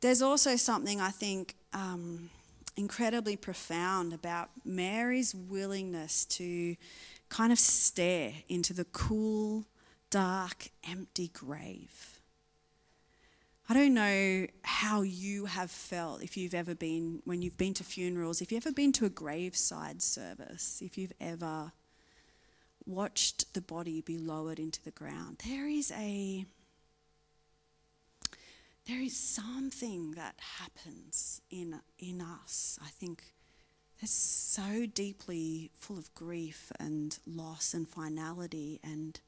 There's 0.00 0.22
also 0.22 0.56
something 0.56 1.00
I 1.00 1.10
think 1.10 1.54
um, 1.72 2.30
incredibly 2.76 3.36
profound 3.36 4.12
about 4.12 4.50
Mary's 4.64 5.34
willingness 5.34 6.24
to 6.26 6.76
kind 7.28 7.52
of 7.52 7.58
stare 7.58 8.32
into 8.48 8.72
the 8.72 8.84
cool, 8.84 9.66
dark, 10.10 10.68
empty 10.88 11.28
grave. 11.28 12.20
I 13.68 13.74
don't 13.74 13.94
know 13.94 14.46
how 14.62 15.02
you 15.02 15.46
have 15.46 15.70
felt 15.70 16.22
if 16.22 16.36
you've 16.36 16.54
ever 16.54 16.74
been, 16.74 17.22
when 17.24 17.42
you've 17.42 17.56
been 17.56 17.74
to 17.74 17.84
funerals, 17.84 18.42
if 18.42 18.52
you've 18.52 18.66
ever 18.66 18.74
been 18.74 18.92
to 18.92 19.06
a 19.06 19.10
graveside 19.10 20.02
service, 20.02 20.82
if 20.82 20.98
you've 20.98 21.12
ever 21.20 21.72
watched 22.84 23.54
the 23.54 23.60
body 23.60 24.00
be 24.00 24.18
lowered 24.18 24.58
into 24.58 24.82
the 24.82 24.90
ground. 24.90 25.42
There 25.48 25.68
is 25.68 25.92
a 25.92 26.44
there 28.86 29.00
is 29.00 29.16
something 29.16 30.12
that 30.12 30.34
happens 30.58 31.40
in, 31.50 31.80
in 31.98 32.20
us, 32.20 32.78
I 32.82 32.88
think, 32.88 33.22
that's 34.00 34.12
so 34.12 34.86
deeply 34.92 35.70
full 35.74 35.98
of 35.98 36.12
grief 36.14 36.72
and 36.80 37.16
loss 37.26 37.74
and 37.74 37.86
finality. 37.86 38.80
And 38.82 39.20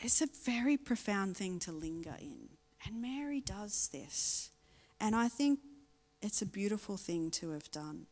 it's 0.00 0.22
a 0.22 0.28
very 0.44 0.76
profound 0.76 1.36
thing 1.36 1.58
to 1.60 1.72
linger 1.72 2.14
in. 2.20 2.50
And 2.86 3.02
Mary 3.02 3.40
does 3.40 3.88
this. 3.92 4.50
And 5.00 5.16
I 5.16 5.28
think 5.28 5.58
it's 6.22 6.42
a 6.42 6.46
beautiful 6.46 6.96
thing 6.96 7.30
to 7.32 7.50
have 7.50 7.70
done. 7.70 8.06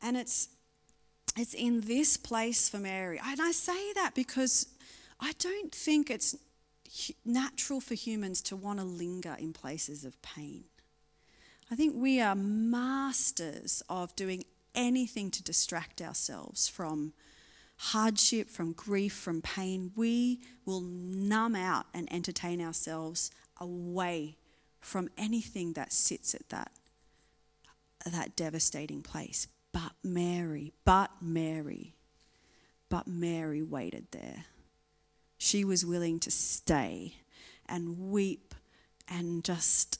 And 0.00 0.16
it's 0.16 0.48
it's 1.36 1.54
in 1.54 1.82
this 1.82 2.16
place 2.16 2.68
for 2.68 2.78
Mary. 2.78 3.20
And 3.24 3.40
I 3.40 3.52
say 3.52 3.92
that 3.94 4.14
because 4.14 4.66
I 5.20 5.32
don't 5.38 5.72
think 5.72 6.10
it's 6.10 6.36
natural 7.24 7.80
for 7.80 7.94
humans 7.94 8.42
to 8.42 8.56
want 8.56 8.78
to 8.78 8.84
linger 8.84 9.36
in 9.38 9.52
places 9.52 10.04
of 10.04 10.20
pain. 10.22 10.64
I 11.70 11.76
think 11.76 11.94
we 11.96 12.20
are 12.20 12.34
masters 12.34 13.82
of 13.88 14.14
doing 14.16 14.44
anything 14.74 15.30
to 15.30 15.42
distract 15.42 16.02
ourselves 16.02 16.68
from 16.68 17.12
hardship, 17.76 18.50
from 18.50 18.72
grief, 18.72 19.12
from 19.12 19.40
pain. 19.40 19.92
We 19.94 20.40
will 20.64 20.80
numb 20.80 21.56
out 21.56 21.86
and 21.94 22.12
entertain 22.12 22.60
ourselves 22.60 23.30
away 23.60 24.36
from 24.80 25.08
anything 25.16 25.74
that 25.74 25.92
sits 25.92 26.34
at 26.34 26.48
that, 26.48 26.72
that 28.04 28.36
devastating 28.36 29.02
place. 29.02 29.46
But 29.72 29.92
Mary, 30.02 30.72
but 30.84 31.10
Mary, 31.20 31.94
but 32.88 33.06
Mary 33.06 33.62
waited 33.62 34.06
there. 34.10 34.46
She 35.42 35.64
was 35.64 35.86
willing 35.86 36.20
to 36.20 36.30
stay 36.30 37.14
and 37.66 38.10
weep 38.10 38.54
and 39.08 39.42
just, 39.42 39.98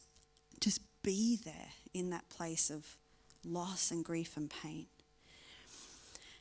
just 0.60 0.82
be 1.02 1.38
there 1.42 1.70
in 1.94 2.10
that 2.10 2.28
place 2.28 2.68
of 2.68 2.98
loss 3.42 3.90
and 3.90 4.04
grief 4.04 4.36
and 4.36 4.50
pain. 4.50 4.86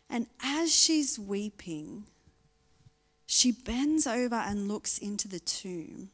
And 0.09 0.27
as 0.43 0.75
she's 0.75 1.17
weeping, 1.17 2.07
she 3.25 3.53
bends 3.53 4.05
over 4.05 4.35
and 4.35 4.67
looks 4.67 4.97
into 4.97 5.29
the 5.29 5.39
tomb. 5.39 6.09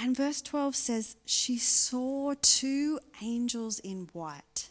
And 0.00 0.16
verse 0.16 0.40
12 0.40 0.74
says, 0.74 1.16
She 1.26 1.58
saw 1.58 2.32
two 2.40 2.98
angels 3.20 3.80
in 3.80 4.08
white 4.14 4.70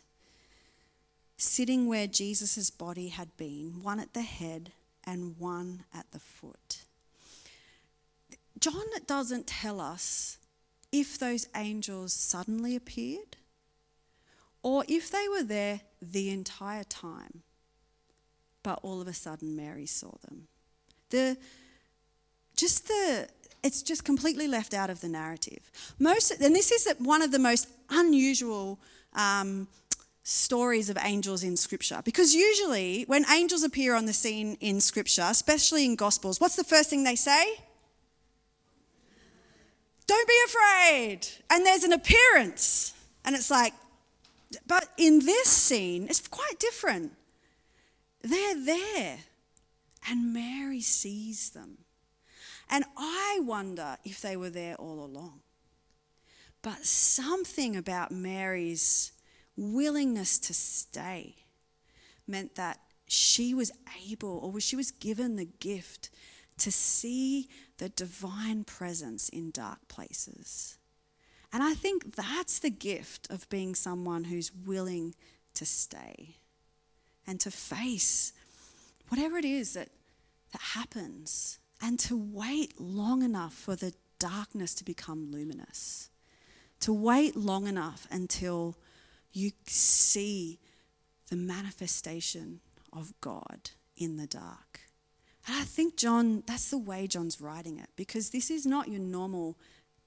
sitting 1.38 1.86
where 1.86 2.08
Jesus' 2.08 2.71
body 2.71 3.10
had 3.10 3.38
been, 3.38 3.84
one 3.84 3.99
at 3.99 4.13
the 4.15 4.23
head 4.23 4.71
and 5.06 5.38
one 5.39 5.84
at 5.93 6.12
the 6.12 6.19
foot. 6.19 6.79
John 8.60 8.86
doesn't 9.08 9.48
tell 9.48 9.80
us 9.80 10.38
if 10.91 11.17
those 11.17 11.48
angels 11.56 12.13
suddenly 12.13 12.76
appeared 12.76 13.38
or 14.63 14.84
if 14.88 15.10
they 15.10 15.28
were 15.30 15.43
there 15.43 15.82
the 16.02 16.30
entire 16.30 16.84
time, 16.84 17.43
but 18.63 18.80
all 18.84 19.02
of 19.02 19.08
a 19.08 19.13
sudden 19.13 19.56
Mary 19.56 19.86
saw 19.86 20.12
them. 20.28 20.48
The, 21.10 21.38
just 22.56 22.88
the, 22.88 23.28
it's 23.63 23.82
just 23.82 24.04
completely 24.04 24.48
left 24.48 24.74
out 24.74 24.89
of 24.89 25.02
the 25.02 25.08
narrative. 25.08 25.72
Most, 25.98 26.32
and 26.32 26.56
this 26.56 26.72
is 26.72 26.93
one 27.00 27.22
of 27.22 27.32
the 27.32 27.39
most 27.39 27.67
unusual 27.89 28.80
um, 29.13 29.67
stories 30.24 30.89
of 30.89 30.98
angels 31.02 31.43
in 31.43 31.56
Scripture. 31.56 32.02
Because 32.04 32.36
usually, 32.36 33.04
when 33.08 33.26
angels 33.32 33.63
appear 33.63 33.95
on 33.95 34.06
the 34.06 34.13
scene 34.13 34.58
in 34.60 34.82
Scripture, 34.82 35.28
especially 35.30 35.86
in 35.86 35.95
Gospels, 35.95 36.39
what's 36.39 36.56
the 36.56 36.63
first 36.63 36.89
thing 36.89 37.04
they 37.04 37.15
say? 37.15 37.60
Don't 40.10 40.28
be 40.28 40.41
afraid. 40.48 41.28
And 41.52 41.63
there's 41.63 41.84
an 41.84 41.93
appearance. 41.93 42.95
And 43.24 43.36
it's 43.36 43.52
like, 43.52 43.74
but 44.65 44.89
in 44.98 45.19
this 45.19 45.48
scene, 45.48 46.08
it's 46.10 46.28
quite 46.28 46.58
different. 46.58 47.12
They're 48.24 48.65
there, 48.65 49.19
and 50.10 50.34
Mary 50.34 50.82
sees 50.82 51.52
them. 51.52 51.78
And 52.72 52.86
I 52.98 53.39
wonder 53.43 53.98
if 54.04 54.19
they 54.19 54.36
were 54.36 54.50
there 54.50 54.74
all 54.78 55.06
along. 55.06 55.41
But 56.63 56.86
something 56.86 57.76
about 57.76 58.12
Mary's 58.12 59.12
willingness 59.56 60.39
to 60.39 60.56
stay 60.56 61.36
meant 62.28 62.56
that 62.56 62.80
she 63.06 63.54
was 63.54 63.72
able 64.10 64.39
or 64.39 64.60
she 64.60 64.76
was 64.76 64.89
given 64.89 65.36
the 65.36 65.45
gift 65.45 66.10
to 66.60 66.72
see 66.72 67.48
the 67.78 67.89
divine 67.89 68.63
presence 68.63 69.30
in 69.30 69.52
dark 69.52 69.88
places. 69.88 70.78
And 71.52 71.63
I 71.63 71.74
think 71.74 72.15
that's 72.15 72.60
the 72.60 72.69
gift 72.69 73.28
of 73.30 73.50
being 73.50 73.74
someone 73.74 74.26
who's 74.26 74.52
willing 74.54 75.15
to 75.56 75.65
stay 75.65 76.36
and 77.26 77.39
to 77.39 77.52
face 77.52 78.34
whatever 79.08 79.38
it 79.38 79.45
is 79.45 79.74
that, 79.74 79.89
that 80.52 80.62
happens 80.62 81.60
and 81.82 81.98
to 82.00 82.15
wait 82.17 82.80
long 82.80 83.24
enough 83.24 83.54
for 83.54 83.76
the 83.76 83.93
darkness 84.19 84.76
to 84.76 84.84
become 84.84 85.32
luminous. 85.32 86.10
To 86.82 86.93
wait 86.93 87.36
long 87.36 87.67
enough 87.67 88.08
until 88.12 88.78
you 89.32 89.52
see 89.65 90.60
the 91.30 91.36
manifestation 91.36 92.60
of 92.91 93.13
God 93.22 93.72
in 93.95 94.17
the 94.17 94.28
dark. 94.28 94.79
And 95.50 95.58
I 95.58 95.64
think 95.64 95.98
John, 95.98 96.44
that's 96.46 96.70
the 96.70 96.78
way 96.78 97.08
John's 97.08 97.42
writing 97.42 97.80
it, 97.80 97.90
because 97.96 98.30
this 98.30 98.52
is 98.52 98.68
not 98.68 98.88
your 98.88 99.00
normal 99.00 99.58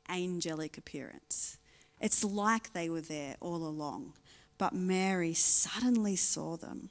angelic 0.09 0.79
appearance. 0.79 1.59
It's 2.01 2.23
like 2.23 2.73
they 2.73 2.89
were 2.89 3.01
there 3.01 3.35
all 3.41 3.67
along, 3.67 4.13
but 4.57 4.73
Mary 4.73 5.35
suddenly 5.35 6.15
saw 6.15 6.57
them. 6.57 6.91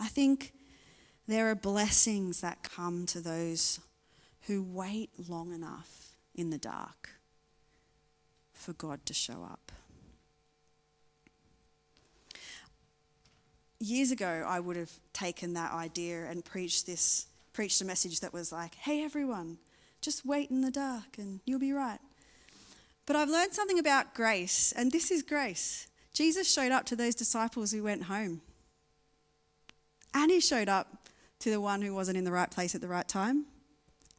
I 0.00 0.08
think 0.08 0.52
there 1.28 1.48
are 1.48 1.54
blessings 1.54 2.40
that 2.40 2.64
come 2.64 3.06
to 3.06 3.20
those 3.20 3.78
who 4.48 4.60
wait 4.60 5.10
long 5.28 5.52
enough 5.52 6.16
in 6.34 6.50
the 6.50 6.58
dark 6.58 7.10
for 8.52 8.72
God 8.72 9.06
to 9.06 9.14
show 9.14 9.44
up. 9.48 9.70
years 13.84 14.10
ago, 14.10 14.44
I 14.48 14.60
would 14.60 14.76
have 14.76 14.90
taken 15.12 15.54
that 15.54 15.72
idea 15.72 16.24
and 16.24 16.44
preached 16.44 16.86
this, 16.86 17.26
preached 17.54 17.80
a 17.80 17.84
message 17.86 18.20
that 18.20 18.34
was 18.34 18.52
like, 18.52 18.74
hey, 18.74 19.02
everyone, 19.02 19.56
just 20.02 20.26
wait 20.26 20.50
in 20.50 20.60
the 20.60 20.70
dark 20.70 21.16
and 21.16 21.40
you'll 21.46 21.58
be 21.58 21.72
right. 21.72 22.00
But 23.06 23.16
I've 23.16 23.30
learned 23.30 23.54
something 23.54 23.78
about 23.78 24.14
grace, 24.14 24.72
and 24.76 24.90
this 24.90 25.10
is 25.10 25.22
grace. 25.22 25.88
Jesus 26.12 26.50
showed 26.50 26.72
up 26.72 26.84
to 26.86 26.96
those 26.96 27.14
disciples 27.14 27.72
who 27.72 27.82
went 27.82 28.04
home. 28.04 28.40
And 30.14 30.30
he 30.30 30.40
showed 30.40 30.68
up 30.68 31.08
to 31.40 31.50
the 31.50 31.60
one 31.60 31.82
who 31.82 31.94
wasn't 31.94 32.16
in 32.16 32.24
the 32.24 32.32
right 32.32 32.50
place 32.50 32.74
at 32.74 32.80
the 32.80 32.88
right 32.88 33.08
time. 33.08 33.46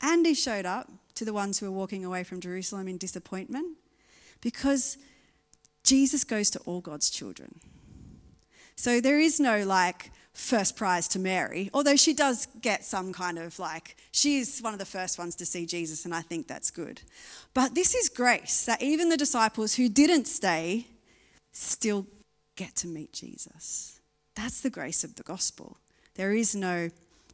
And 0.02 0.26
he 0.26 0.34
showed 0.34 0.66
up 0.66 0.92
to 1.16 1.26
the 1.26 1.34
ones 1.34 1.58
who 1.58 1.66
were 1.66 1.78
walking 1.78 2.06
away 2.06 2.24
from 2.24 2.42
Jerusalem 2.42 2.88
in 2.88 2.98
disappointment. 2.98 3.78
Because 4.42 4.98
Jesus 5.84 6.24
goes 6.24 6.50
to 6.52 6.60
all 6.66 6.82
God's 6.82 7.10
children. 7.10 7.60
So 8.76 9.00
there 9.00 9.20
is 9.20 9.40
no 9.40 9.64
like 9.64 10.12
first 10.36 10.76
prize 10.76 11.08
to 11.08 11.20
Mary, 11.20 11.70
although 11.74 11.96
she 11.96 12.14
does 12.14 12.48
get 12.62 12.84
some 12.84 13.14
kind 13.14 13.40
of 13.40 13.58
like, 13.58 13.96
she 14.12 14.38
is 14.38 14.60
one 14.60 14.74
of 14.74 14.80
the 14.80 14.86
first 14.86 15.18
ones 15.18 15.36
to 15.38 15.46
see 15.46 15.66
Jesus, 15.66 16.06
and 16.06 16.14
I 16.14 16.22
think 16.22 16.48
that's 16.48 16.70
good. 16.70 17.02
But 17.54 17.74
this 17.74 17.96
is 17.96 18.10
grace 18.10 18.66
that 18.66 18.82
even 18.82 19.10
the 19.10 19.18
disciples 19.18 19.76
who 19.76 19.90
didn't 19.90 20.26
stay 20.26 20.88
still 21.54 22.06
get 22.58 22.76
to 22.78 22.88
meet 22.88 23.14
Jesus. 23.14 24.00
That's 24.36 24.62
the 24.62 24.70
grace 24.70 25.04
of 25.06 25.16
the 25.16 25.24
gospel. 25.24 25.78
There 26.16 26.34
is 26.34 26.54
no 26.54 26.90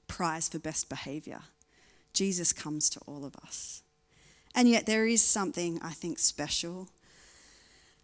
prize 0.08 0.48
for 0.48 0.60
best 0.60 0.88
behavior. 0.88 1.42
Jesus 2.14 2.54
comes 2.54 2.90
to 2.92 3.00
all 3.08 3.26
of 3.26 3.36
us. 3.38 3.82
And 4.54 4.70
yet, 4.70 4.86
there 4.86 5.08
is 5.08 5.22
something 5.22 5.80
I 5.82 5.92
think 5.92 6.20
special. 6.20 6.90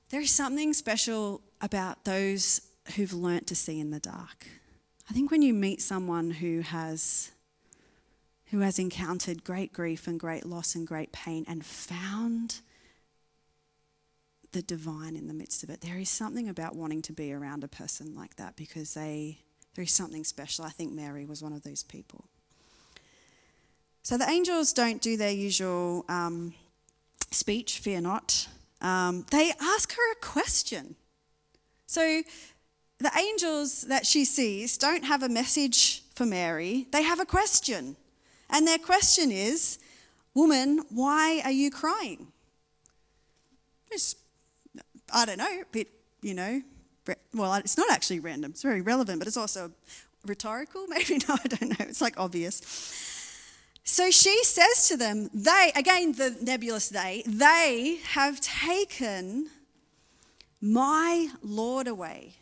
There 0.09 0.21
is 0.21 0.31
something 0.31 0.73
special 0.73 1.41
about 1.61 2.05
those 2.05 2.61
who've 2.95 3.13
learnt 3.13 3.47
to 3.47 3.55
see 3.55 3.79
in 3.79 3.91
the 3.91 3.99
dark. 3.99 4.47
I 5.09 5.13
think 5.13 5.31
when 5.31 5.41
you 5.41 5.53
meet 5.53 5.81
someone 5.81 6.31
who 6.31 6.61
has 6.61 7.31
who 8.47 8.59
has 8.59 8.79
encountered 8.79 9.43
great 9.43 9.73
grief 9.73 10.07
and 10.07 10.19
great 10.19 10.45
loss 10.45 10.73
and 10.73 10.87
great 10.87 11.11
pain 11.11 11.43
and 11.49 11.65
found 11.65 12.61
the 14.53 14.61
divine 14.61 15.17
in 15.17 15.27
the 15.27 15.33
midst 15.33 15.63
of 15.63 15.69
it, 15.69 15.81
there 15.81 15.97
is 15.97 16.09
something 16.09 16.47
about 16.47 16.73
wanting 16.73 17.01
to 17.01 17.11
be 17.11 17.33
around 17.33 17.65
a 17.65 17.67
person 17.67 18.15
like 18.15 18.37
that 18.37 18.55
because 18.55 18.93
they 18.93 19.39
there 19.75 19.83
is 19.83 19.93
something 19.93 20.23
special. 20.23 20.65
I 20.65 20.69
think 20.69 20.91
Mary 20.93 21.25
was 21.25 21.43
one 21.43 21.53
of 21.53 21.63
those 21.63 21.83
people. 21.83 22.25
So 24.01 24.17
the 24.17 24.29
angels 24.29 24.73
don't 24.73 25.01
do 25.01 25.17
their 25.17 25.31
usual 25.31 26.05
um, 26.09 26.53
speech, 27.31 27.79
fear 27.79 28.01
not. 28.01 28.47
Um, 28.81 29.25
they 29.31 29.51
ask 29.59 29.93
her 29.93 30.11
a 30.13 30.15
question. 30.15 30.95
So 31.85 32.23
the 32.99 33.11
angels 33.17 33.83
that 33.83 34.05
she 34.05 34.25
sees 34.25 34.77
don't 34.77 35.05
have 35.05 35.23
a 35.23 35.29
message 35.29 36.03
for 36.15 36.25
Mary, 36.25 36.87
they 36.91 37.03
have 37.03 37.19
a 37.19 37.25
question. 37.25 37.95
And 38.49 38.67
their 38.67 38.79
question 38.79 39.31
is, 39.31 39.79
Woman, 40.33 40.85
why 40.89 41.41
are 41.43 41.51
you 41.51 41.71
crying? 41.71 42.27
It's, 43.89 44.15
I 45.11 45.25
don't 45.25 45.39
know, 45.39 45.63
bit, 45.71 45.87
you 46.21 46.35
know, 46.35 46.61
well, 47.33 47.53
it's 47.55 47.77
not 47.77 47.91
actually 47.91 48.19
random. 48.19 48.51
It's 48.51 48.61
very 48.61 48.81
relevant, 48.81 49.19
but 49.19 49.27
it's 49.27 49.37
also 49.37 49.71
rhetorical. 50.25 50.85
Maybe, 50.89 51.19
no, 51.27 51.35
I 51.43 51.47
don't 51.47 51.69
know. 51.69 51.85
It's 51.87 52.01
like 52.01 52.19
obvious. 52.19 52.61
So 53.83 54.11
she 54.11 54.43
says 54.43 54.87
to 54.89 54.97
them, 54.97 55.29
they, 55.33 55.71
again, 55.75 56.11
the 56.11 56.37
nebulous 56.41 56.89
they, 56.89 57.23
they 57.25 57.99
have 58.09 58.39
taken 58.41 59.49
my 60.61 61.29
Lord 61.41 61.87
away, 61.87 62.33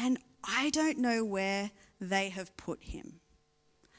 and 0.00 0.18
I 0.42 0.70
don't 0.70 0.98
know 0.98 1.24
where 1.24 1.70
they 2.00 2.30
have 2.30 2.56
put 2.56 2.82
him. 2.82 3.20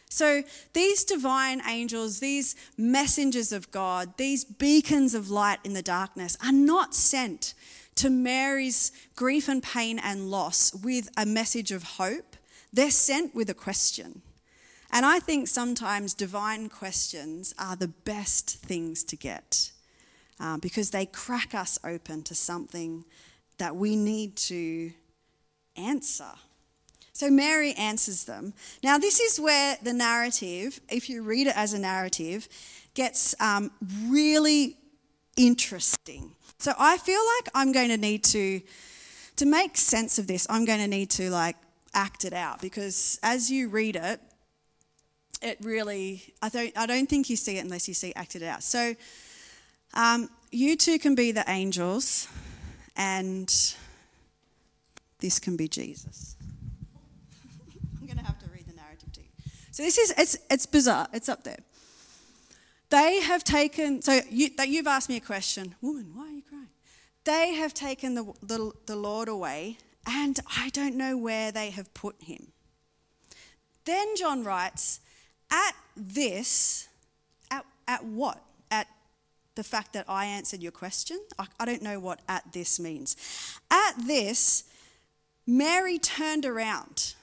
So 0.09 0.43
these 0.73 1.05
divine 1.05 1.61
angels, 1.65 2.19
these 2.19 2.55
messengers 2.77 3.53
of 3.53 3.71
God, 3.71 4.17
these 4.17 4.43
beacons 4.43 5.13
of 5.13 5.29
light 5.29 5.59
in 5.63 5.73
the 5.73 5.81
darkness 5.81 6.37
are 6.45 6.51
not 6.51 6.93
sent 6.93 7.53
to 7.95 8.09
Mary's 8.09 8.91
grief 9.15 9.47
and 9.47 9.63
pain 9.63 9.99
and 9.99 10.29
loss 10.29 10.73
with 10.75 11.09
a 11.15 11.25
message 11.25 11.71
of 11.71 11.83
hope. 11.83 12.35
They're 12.73 12.91
sent 12.91 13.33
with 13.33 13.49
a 13.49 13.53
question. 13.53 14.21
And 14.91 15.05
I 15.05 15.19
think 15.19 15.47
sometimes 15.47 16.13
divine 16.13 16.67
questions 16.67 17.53
are 17.57 17.77
the 17.77 17.87
best 17.87 18.57
things 18.57 19.05
to 19.05 19.15
get 19.15 19.71
uh, 20.41 20.57
because 20.57 20.91
they 20.91 21.05
crack 21.05 21.55
us 21.55 21.79
open 21.85 22.23
to 22.23 22.35
something 22.35 23.05
that 23.59 23.77
we 23.77 23.95
need 23.95 24.35
to 24.35 24.91
answer. 25.75 26.31
So 27.13 27.29
Mary 27.29 27.73
answers 27.73 28.23
them. 28.23 28.53
Now, 28.83 28.97
this 28.97 29.19
is 29.19 29.39
where 29.39 29.77
the 29.83 29.93
narrative, 29.93 30.79
if 30.89 31.09
you 31.09 31.21
read 31.21 31.47
it 31.47 31.55
as 31.55 31.73
a 31.73 31.79
narrative, 31.79 32.47
gets 32.93 33.35
um, 33.39 33.71
really 34.07 34.77
interesting. 35.37 36.31
So 36.57 36.73
I 36.77 36.97
feel 36.97 37.19
like 37.37 37.51
I'm 37.53 37.71
going 37.71 37.89
to 37.89 37.97
need 37.97 38.23
to, 38.25 38.61
to 39.35 39.45
make 39.45 39.77
sense 39.77 40.19
of 40.19 40.27
this, 40.27 40.47
I'm 40.49 40.65
going 40.65 40.79
to 40.79 40.87
need 40.87 41.09
to 41.11 41.29
like 41.29 41.57
act 41.93 42.25
it 42.25 42.33
out 42.33 42.61
because 42.61 43.19
as 43.23 43.51
you 43.51 43.67
read 43.67 43.95
it, 43.95 44.19
it 45.41 45.57
really, 45.61 46.23
I 46.41 46.49
don't, 46.49 46.77
I 46.77 46.85
don't 46.85 47.09
think 47.09 47.29
you 47.29 47.35
see 47.35 47.57
it 47.57 47.63
unless 47.63 47.87
you 47.87 47.93
see 47.93 48.13
acted 48.15 48.43
out. 48.43 48.63
So 48.63 48.95
um, 49.93 50.29
you 50.51 50.75
two 50.75 50.99
can 50.99 51.15
be 51.15 51.31
the 51.31 51.43
angels 51.47 52.27
and 52.95 53.51
this 55.21 55.39
can 55.39 55.55
be 55.55 55.67
Jesus. 55.67 56.35
I'm 57.99 58.05
going 58.05 58.17
to 58.17 58.25
have 58.25 58.39
to 58.39 58.49
read 58.49 58.67
the 58.67 58.75
narrative 58.75 59.11
to 59.13 59.21
you. 59.21 59.27
So 59.71 59.83
this 59.83 59.97
is 59.97 60.13
it's 60.17 60.37
it's 60.49 60.65
bizarre. 60.65 61.07
It's 61.13 61.29
up 61.29 61.43
there. 61.43 61.59
They 62.89 63.21
have 63.21 63.43
taken 63.45 64.01
so 64.01 64.19
you 64.29 64.49
that 64.57 64.67
you've 64.67 64.87
asked 64.87 65.07
me 65.07 65.15
a 65.15 65.21
question, 65.21 65.75
woman. 65.81 66.11
Why 66.13 66.27
are 66.27 66.31
you 66.31 66.41
crying? 66.41 66.67
They 67.23 67.53
have 67.53 67.73
taken 67.73 68.15
the, 68.15 68.33
the, 68.41 68.71
the 68.87 68.95
Lord 68.95 69.27
away, 69.27 69.77
and 70.05 70.39
I 70.57 70.69
don't 70.69 70.95
know 70.95 71.17
where 71.17 71.51
they 71.51 71.69
have 71.69 71.93
put 71.93 72.15
him. 72.23 72.47
Then 73.85 74.15
John 74.15 74.43
writes, 74.43 74.99
at 75.51 75.73
this, 75.95 76.87
at, 77.51 77.65
at 77.87 78.03
what? 78.03 78.41
At 78.71 78.87
the 79.55 79.63
fact 79.63 79.93
that 79.93 80.05
I 80.07 80.25
answered 80.25 80.61
your 80.61 80.71
question? 80.71 81.19
I, 81.37 81.47
I 81.59 81.65
don't 81.65 81.81
know 81.83 81.99
what 81.99 82.21
at 82.27 82.53
this 82.53 82.79
means. 82.79 83.15
At 83.69 83.93
this, 83.97 84.63
Mary 85.51 85.99
turned 85.99 86.45
around. 86.45 87.13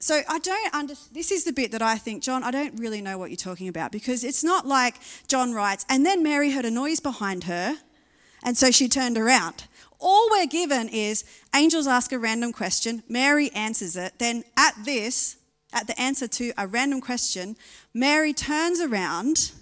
So 0.00 0.22
I 0.28 0.38
don't 0.38 0.74
understand. 0.74 1.14
This 1.14 1.30
is 1.30 1.44
the 1.44 1.52
bit 1.52 1.72
that 1.72 1.82
I 1.82 1.96
think, 1.96 2.22
John, 2.22 2.42
I 2.42 2.50
don't 2.50 2.78
really 2.78 3.02
know 3.02 3.18
what 3.18 3.30
you're 3.30 3.36
talking 3.36 3.68
about 3.68 3.92
because 3.92 4.24
it's 4.24 4.42
not 4.42 4.66
like 4.66 4.94
John 5.26 5.52
writes, 5.52 5.84
and 5.88 6.06
then 6.06 6.22
Mary 6.22 6.52
heard 6.52 6.64
a 6.64 6.70
noise 6.70 7.00
behind 7.00 7.44
her, 7.44 7.76
and 8.42 8.56
so 8.56 8.70
she 8.70 8.88
turned 8.88 9.18
around. 9.18 9.64
All 10.00 10.28
we're 10.30 10.46
given 10.46 10.88
is 10.88 11.24
angels 11.54 11.86
ask 11.86 12.12
a 12.12 12.18
random 12.18 12.52
question, 12.52 13.02
Mary 13.08 13.50
answers 13.50 13.96
it, 13.96 14.14
then 14.18 14.44
at 14.56 14.74
this, 14.84 15.36
at 15.72 15.88
the 15.88 16.00
answer 16.00 16.28
to 16.28 16.52
a 16.56 16.66
random 16.66 17.00
question, 17.00 17.56
Mary 17.92 18.32
turns 18.32 18.80
around. 18.80 19.52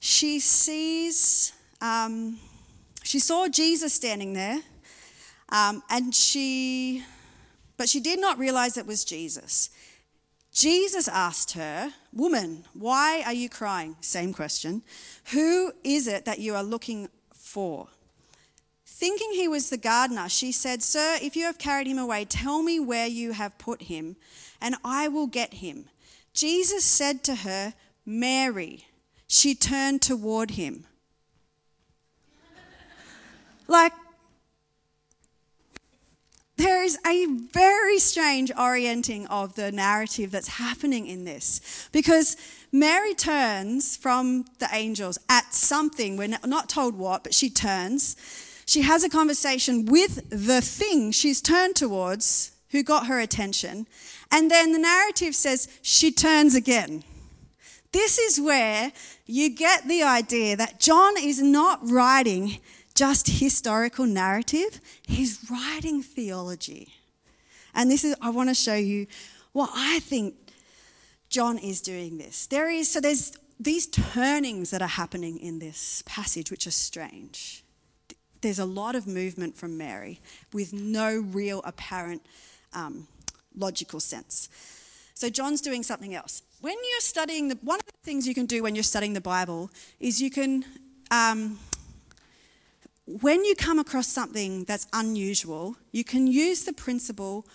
She 0.00 0.40
sees, 0.40 1.52
um, 1.80 2.40
she 3.04 3.20
saw 3.20 3.48
Jesus 3.48 3.94
standing 3.94 4.32
there 4.34 4.62
um, 5.52 5.82
and 5.90 6.14
she, 6.14 7.04
but 7.76 7.88
she 7.88 8.00
did 8.00 8.18
not 8.18 8.38
realize 8.38 8.76
it 8.76 8.86
was 8.86 9.04
Jesus. 9.04 9.68
Jesus 10.50 11.08
asked 11.08 11.52
her, 11.52 11.92
Woman, 12.12 12.64
why 12.72 13.22
are 13.24 13.32
you 13.32 13.48
crying? 13.48 13.96
Same 14.00 14.32
question. 14.32 14.82
Who 15.32 15.72
is 15.84 16.06
it 16.06 16.24
that 16.24 16.38
you 16.38 16.54
are 16.54 16.64
looking 16.64 17.08
for? 17.34 17.88
Thinking 18.86 19.32
he 19.32 19.46
was 19.46 19.68
the 19.68 19.76
gardener, 19.76 20.28
she 20.28 20.52
said, 20.52 20.82
Sir, 20.82 21.18
if 21.20 21.36
you 21.36 21.44
have 21.44 21.58
carried 21.58 21.86
him 21.86 21.98
away, 21.98 22.24
tell 22.24 22.62
me 22.62 22.80
where 22.80 23.06
you 23.06 23.32
have 23.32 23.58
put 23.58 23.82
him, 23.82 24.16
and 24.60 24.76
I 24.84 25.08
will 25.08 25.26
get 25.26 25.54
him. 25.54 25.88
Jesus 26.32 26.84
said 26.84 27.22
to 27.24 27.36
her, 27.36 27.74
Mary. 28.06 28.86
She 29.26 29.54
turned 29.54 30.02
toward 30.02 30.52
him. 30.52 30.86
like, 33.66 33.92
there 36.56 36.82
is 36.82 36.98
a 37.06 37.26
very 37.26 37.98
strange 37.98 38.52
orienting 38.58 39.26
of 39.28 39.54
the 39.54 39.72
narrative 39.72 40.30
that's 40.30 40.48
happening 40.48 41.06
in 41.06 41.24
this 41.24 41.88
because 41.92 42.36
Mary 42.70 43.14
turns 43.14 43.96
from 43.96 44.44
the 44.58 44.68
angels 44.72 45.18
at 45.28 45.54
something, 45.54 46.16
we're 46.16 46.36
not 46.46 46.68
told 46.68 46.96
what, 46.96 47.22
but 47.24 47.34
she 47.34 47.50
turns. 47.50 48.16
She 48.66 48.82
has 48.82 49.02
a 49.02 49.08
conversation 49.08 49.86
with 49.86 50.28
the 50.30 50.60
thing 50.60 51.10
she's 51.10 51.40
turned 51.40 51.76
towards 51.76 52.52
who 52.70 52.82
got 52.82 53.06
her 53.06 53.20
attention. 53.20 53.86
And 54.30 54.50
then 54.50 54.72
the 54.72 54.78
narrative 54.78 55.34
says 55.34 55.68
she 55.82 56.10
turns 56.10 56.54
again. 56.54 57.04
This 57.92 58.18
is 58.18 58.40
where 58.40 58.92
you 59.26 59.50
get 59.54 59.86
the 59.86 60.02
idea 60.02 60.56
that 60.56 60.80
John 60.80 61.14
is 61.18 61.42
not 61.42 61.80
writing 61.82 62.58
just 62.94 63.28
historical 63.28 64.06
narrative, 64.06 64.80
he's 65.02 65.50
writing 65.50 66.02
theology. 66.02 66.94
And 67.74 67.90
this 67.90 68.04
is, 68.04 68.14
I 68.20 68.30
want 68.30 68.50
to 68.50 68.54
show 68.54 68.74
you 68.74 69.06
what 69.52 69.70
I 69.74 70.00
think 70.00 70.34
John 71.28 71.58
is 71.58 71.80
doing 71.80 72.18
this. 72.18 72.46
There 72.46 72.70
is, 72.70 72.90
so 72.90 73.00
there's 73.00 73.32
these 73.58 73.86
turnings 73.86 74.70
that 74.70 74.82
are 74.82 74.88
happening 74.88 75.38
in 75.38 75.58
this 75.58 76.02
passage, 76.04 76.50
which 76.50 76.66
are 76.66 76.72
strange. 76.72 77.64
There's 78.40 78.58
a 78.58 78.64
lot 78.64 78.96
of 78.96 79.06
movement 79.06 79.56
from 79.56 79.78
Mary 79.78 80.20
with 80.52 80.72
no 80.72 81.16
real 81.16 81.62
apparent 81.64 82.22
um, 82.72 83.06
logical 83.56 84.00
sense. 84.00 84.48
So 85.14 85.28
John's 85.28 85.60
doing 85.60 85.82
something 85.82 86.14
else. 86.14 86.42
When 86.60 86.74
you're 86.74 87.00
studying 87.00 87.48
the, 87.48 87.58
one 87.62 87.78
of 87.78 87.86
the 87.86 87.92
things 88.02 88.26
you 88.26 88.34
can 88.34 88.46
do 88.46 88.62
when 88.62 88.74
you're 88.74 88.82
studying 88.82 89.12
the 89.12 89.20
Bible 89.20 89.70
is 90.00 90.20
you 90.20 90.30
can 90.30 90.64
um, 91.10 91.58
when 93.20 93.44
you 93.44 93.54
come 93.54 93.78
across 93.78 94.06
something 94.06 94.64
that's 94.64 94.86
unusual, 94.92 95.76
you 95.90 96.04
can 96.04 96.26
use 96.26 96.64
the 96.64 96.72
principle 96.72 97.46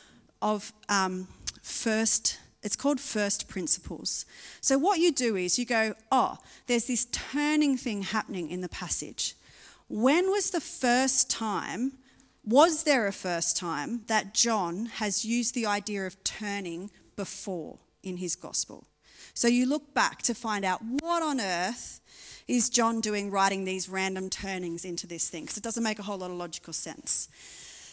of 0.41 0.71
um, 0.89 1.27
first, 1.61 2.37
it's 2.61 2.75
called 2.75 2.99
first 2.99 3.47
principles. 3.47 4.25
So, 4.61 4.77
what 4.77 4.99
you 4.99 5.11
do 5.11 5.35
is 5.35 5.57
you 5.57 5.65
go, 5.65 5.95
oh, 6.11 6.37
there's 6.67 6.85
this 6.85 7.05
turning 7.05 7.77
thing 7.77 8.03
happening 8.03 8.51
in 8.51 8.61
the 8.61 8.69
passage. 8.69 9.35
When 9.87 10.29
was 10.29 10.51
the 10.51 10.61
first 10.61 11.29
time, 11.29 11.93
was 12.45 12.83
there 12.83 13.07
a 13.07 13.13
first 13.13 13.57
time 13.57 14.01
that 14.07 14.33
John 14.33 14.87
has 14.97 15.25
used 15.25 15.55
the 15.55 15.65
idea 15.65 16.05
of 16.05 16.23
turning 16.23 16.91
before 17.15 17.79
in 18.03 18.17
his 18.17 18.35
gospel? 18.35 18.85
So, 19.33 19.47
you 19.47 19.65
look 19.65 19.95
back 19.95 20.21
to 20.23 20.35
find 20.35 20.63
out 20.63 20.81
what 20.83 21.23
on 21.23 21.41
earth 21.41 21.99
is 22.47 22.69
John 22.69 23.01
doing 23.01 23.29
writing 23.29 23.65
these 23.65 23.89
random 23.89 24.29
turnings 24.29 24.85
into 24.85 25.05
this 25.05 25.29
thing? 25.29 25.43
Because 25.43 25.57
it 25.57 25.63
doesn't 25.63 25.83
make 25.83 25.99
a 25.99 26.03
whole 26.03 26.17
lot 26.17 26.31
of 26.31 26.37
logical 26.37 26.73
sense. 26.73 27.29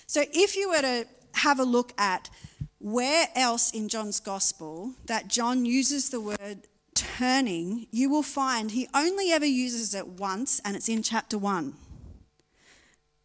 So 0.06 0.24
if 0.32 0.56
you 0.56 0.70
were 0.70 0.80
to 0.82 1.06
have 1.34 1.58
a 1.58 1.64
look 1.64 1.92
at 1.98 2.30
where 2.78 3.28
else 3.34 3.72
in 3.72 3.88
John's 3.88 4.20
gospel 4.20 4.92
that 5.06 5.28
John 5.28 5.64
uses 5.64 6.10
the 6.10 6.20
word 6.20 6.68
turning, 6.94 7.86
you 7.90 8.08
will 8.08 8.22
find 8.22 8.70
he 8.70 8.88
only 8.94 9.32
ever 9.32 9.46
uses 9.46 9.94
it 9.94 10.06
once, 10.06 10.60
and 10.64 10.76
it's 10.76 10.88
in 10.88 11.02
chapter 11.02 11.36
1. 11.36 11.74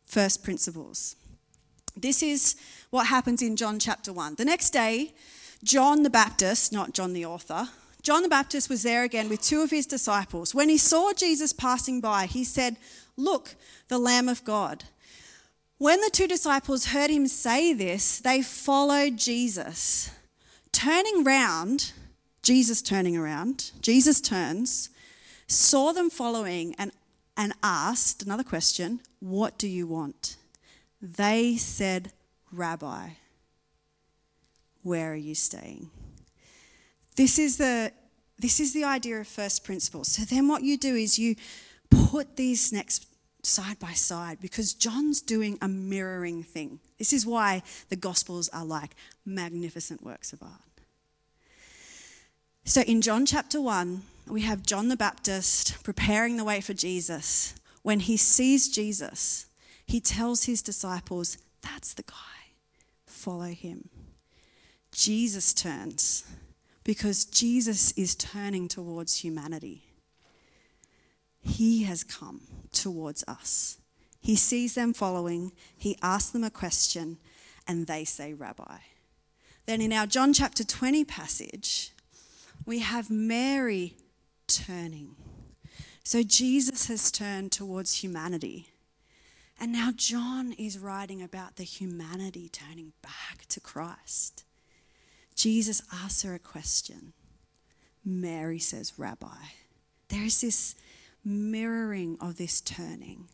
First 0.05 0.43
principles. 0.43 1.15
This 1.95 2.23
is 2.23 2.55
what 2.89 3.07
happens 3.07 3.41
in 3.41 3.55
John 3.55 3.77
chapter 3.77 4.11
1. 4.11 4.35
The 4.35 4.45
next 4.45 4.71
day, 4.71 5.13
John 5.63 6.03
the 6.03 6.09
Baptist, 6.09 6.71
not 6.71 6.93
John 6.93 7.13
the 7.13 7.25
author, 7.25 7.69
John 8.09 8.23
the 8.23 8.27
Baptist 8.27 8.71
was 8.71 8.81
there 8.81 9.03
again 9.03 9.29
with 9.29 9.39
two 9.39 9.61
of 9.61 9.69
his 9.69 9.85
disciples. 9.85 10.55
When 10.55 10.67
he 10.67 10.79
saw 10.79 11.13
Jesus 11.13 11.53
passing 11.53 12.01
by, 12.01 12.25
he 12.25 12.43
said, 12.43 12.77
Look, 13.15 13.53
the 13.87 13.99
Lamb 13.99 14.27
of 14.27 14.43
God. 14.43 14.85
When 15.77 16.01
the 16.01 16.09
two 16.11 16.27
disciples 16.27 16.87
heard 16.87 17.11
him 17.11 17.27
say 17.27 17.71
this, 17.71 18.17
they 18.17 18.41
followed 18.41 19.17
Jesus. 19.17 20.09
Turning 20.71 21.23
round, 21.23 21.91
Jesus 22.41 22.81
turning 22.81 23.15
around, 23.15 23.73
Jesus 23.79 24.19
turns, 24.19 24.89
saw 25.45 25.91
them 25.91 26.09
following, 26.09 26.73
and, 26.79 26.91
and 27.37 27.53
asked 27.61 28.23
another 28.23 28.43
question 28.43 29.01
What 29.19 29.55
do 29.59 29.67
you 29.67 29.85
want? 29.85 30.35
They 30.99 31.57
said, 31.57 32.11
Rabbi, 32.51 33.09
where 34.81 35.11
are 35.11 35.15
you 35.15 35.35
staying? 35.35 35.91
This 37.15 37.37
is 37.37 37.57
the 37.57 37.91
this 38.39 38.59
is 38.59 38.73
the 38.73 38.83
idea 38.83 39.19
of 39.19 39.27
first 39.27 39.63
principles. 39.63 40.07
So 40.07 40.23
then 40.23 40.47
what 40.47 40.63
you 40.63 40.77
do 40.77 40.95
is 40.95 41.19
you 41.19 41.35
put 41.89 42.35
these 42.35 42.71
next 42.71 43.05
side 43.43 43.79
by 43.79 43.93
side 43.93 44.39
because 44.41 44.73
John's 44.73 45.21
doing 45.21 45.57
a 45.61 45.67
mirroring 45.67 46.43
thing. 46.43 46.79
This 46.97 47.13
is 47.13 47.25
why 47.25 47.63
the 47.89 47.95
Gospels 47.95 48.49
are 48.49 48.65
like 48.65 48.95
magnificent 49.25 50.03
works 50.03 50.33
of 50.33 50.41
art. 50.41 50.51
So 52.65 52.81
in 52.81 53.01
John 53.01 53.25
chapter 53.25 53.61
1, 53.61 54.01
we 54.27 54.41
have 54.41 54.63
John 54.63 54.89
the 54.89 54.97
Baptist 54.97 55.83
preparing 55.83 56.37
the 56.37 56.43
way 56.43 56.61
for 56.61 56.73
Jesus. 56.73 57.55
When 57.81 58.01
he 58.01 58.17
sees 58.17 58.69
Jesus, 58.69 59.47
he 59.85 59.99
tells 59.99 60.43
his 60.43 60.61
disciples, 60.61 61.37
That's 61.61 61.93
the 61.93 62.03
guy, 62.03 62.53
follow 63.05 63.47
him. 63.47 63.89
Jesus 64.91 65.53
turns 65.53 66.25
because 66.89 67.23
Jesus 67.23 67.91
is 67.91 68.15
turning 68.15 68.67
towards 68.67 69.17
humanity. 69.17 69.83
He 71.39 71.83
has 71.83 72.03
come 72.03 72.41
towards 72.71 73.23
us. 73.27 73.77
He 74.19 74.35
sees 74.35 74.73
them 74.73 74.93
following, 74.93 75.51
he 75.77 75.99
asks 76.01 76.31
them 76.31 76.43
a 76.43 76.49
question, 76.49 77.19
and 77.67 77.85
they 77.85 78.05
say, 78.05 78.33
Rabbi. 78.33 78.77
Then 79.67 79.81
in 79.81 79.93
our 79.93 80.07
John 80.07 80.33
chapter 80.33 80.63
20 80.63 81.05
passage, 81.05 81.91
we 82.65 82.79
have 82.79 83.11
Mary 83.11 83.93
turning. 84.47 85.15
So 86.03 86.23
Jesus 86.23 86.87
has 86.87 87.11
turned 87.11 87.51
towards 87.51 88.01
humanity. 88.01 88.69
And 89.59 89.71
now 89.71 89.91
John 89.95 90.53
is 90.53 90.79
writing 90.79 91.21
about 91.21 91.57
the 91.57 91.65
humanity 91.65 92.49
turning 92.49 92.93
back 93.03 93.45
to 93.49 93.59
Christ. 93.59 94.43
Jesus 95.39 95.81
asks 95.93 96.23
her 96.23 96.33
a 96.35 96.39
question. 96.39 97.13
Mary 98.03 98.59
says, 98.59 98.91
Rabbi. 98.97 99.37
There 100.09 100.25
is 100.25 100.41
this 100.41 100.75
mirroring 101.23 102.17
of 102.19 102.35
this 102.35 102.59
turning. 102.59 103.29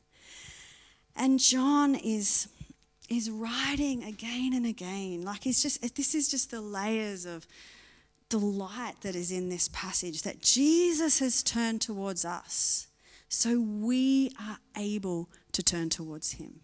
And 1.16 1.40
John 1.40 1.96
is, 1.96 2.48
is 3.10 3.32
writing 3.32 4.04
again 4.04 4.52
and 4.54 4.68
again. 4.68 5.24
Like 5.24 5.48
it's 5.48 5.64
just, 5.64 5.82
this 5.96 6.14
is 6.14 6.30
just 6.30 6.52
the 6.52 6.62
layers 6.62 7.26
of 7.26 7.48
delight 8.30 9.02
that 9.02 9.16
is 9.16 9.32
in 9.32 9.50
this 9.50 9.68
passage 9.70 10.22
that 10.22 10.44
Jesus 10.44 11.18
has 11.18 11.42
turned 11.42 11.82
towards 11.82 12.24
us. 12.24 12.86
So 13.30 13.60
we 13.60 14.30
are 14.40 14.60
able 14.78 15.32
to 15.54 15.64
turn 15.64 15.90
towards 15.90 16.34
him. 16.34 16.60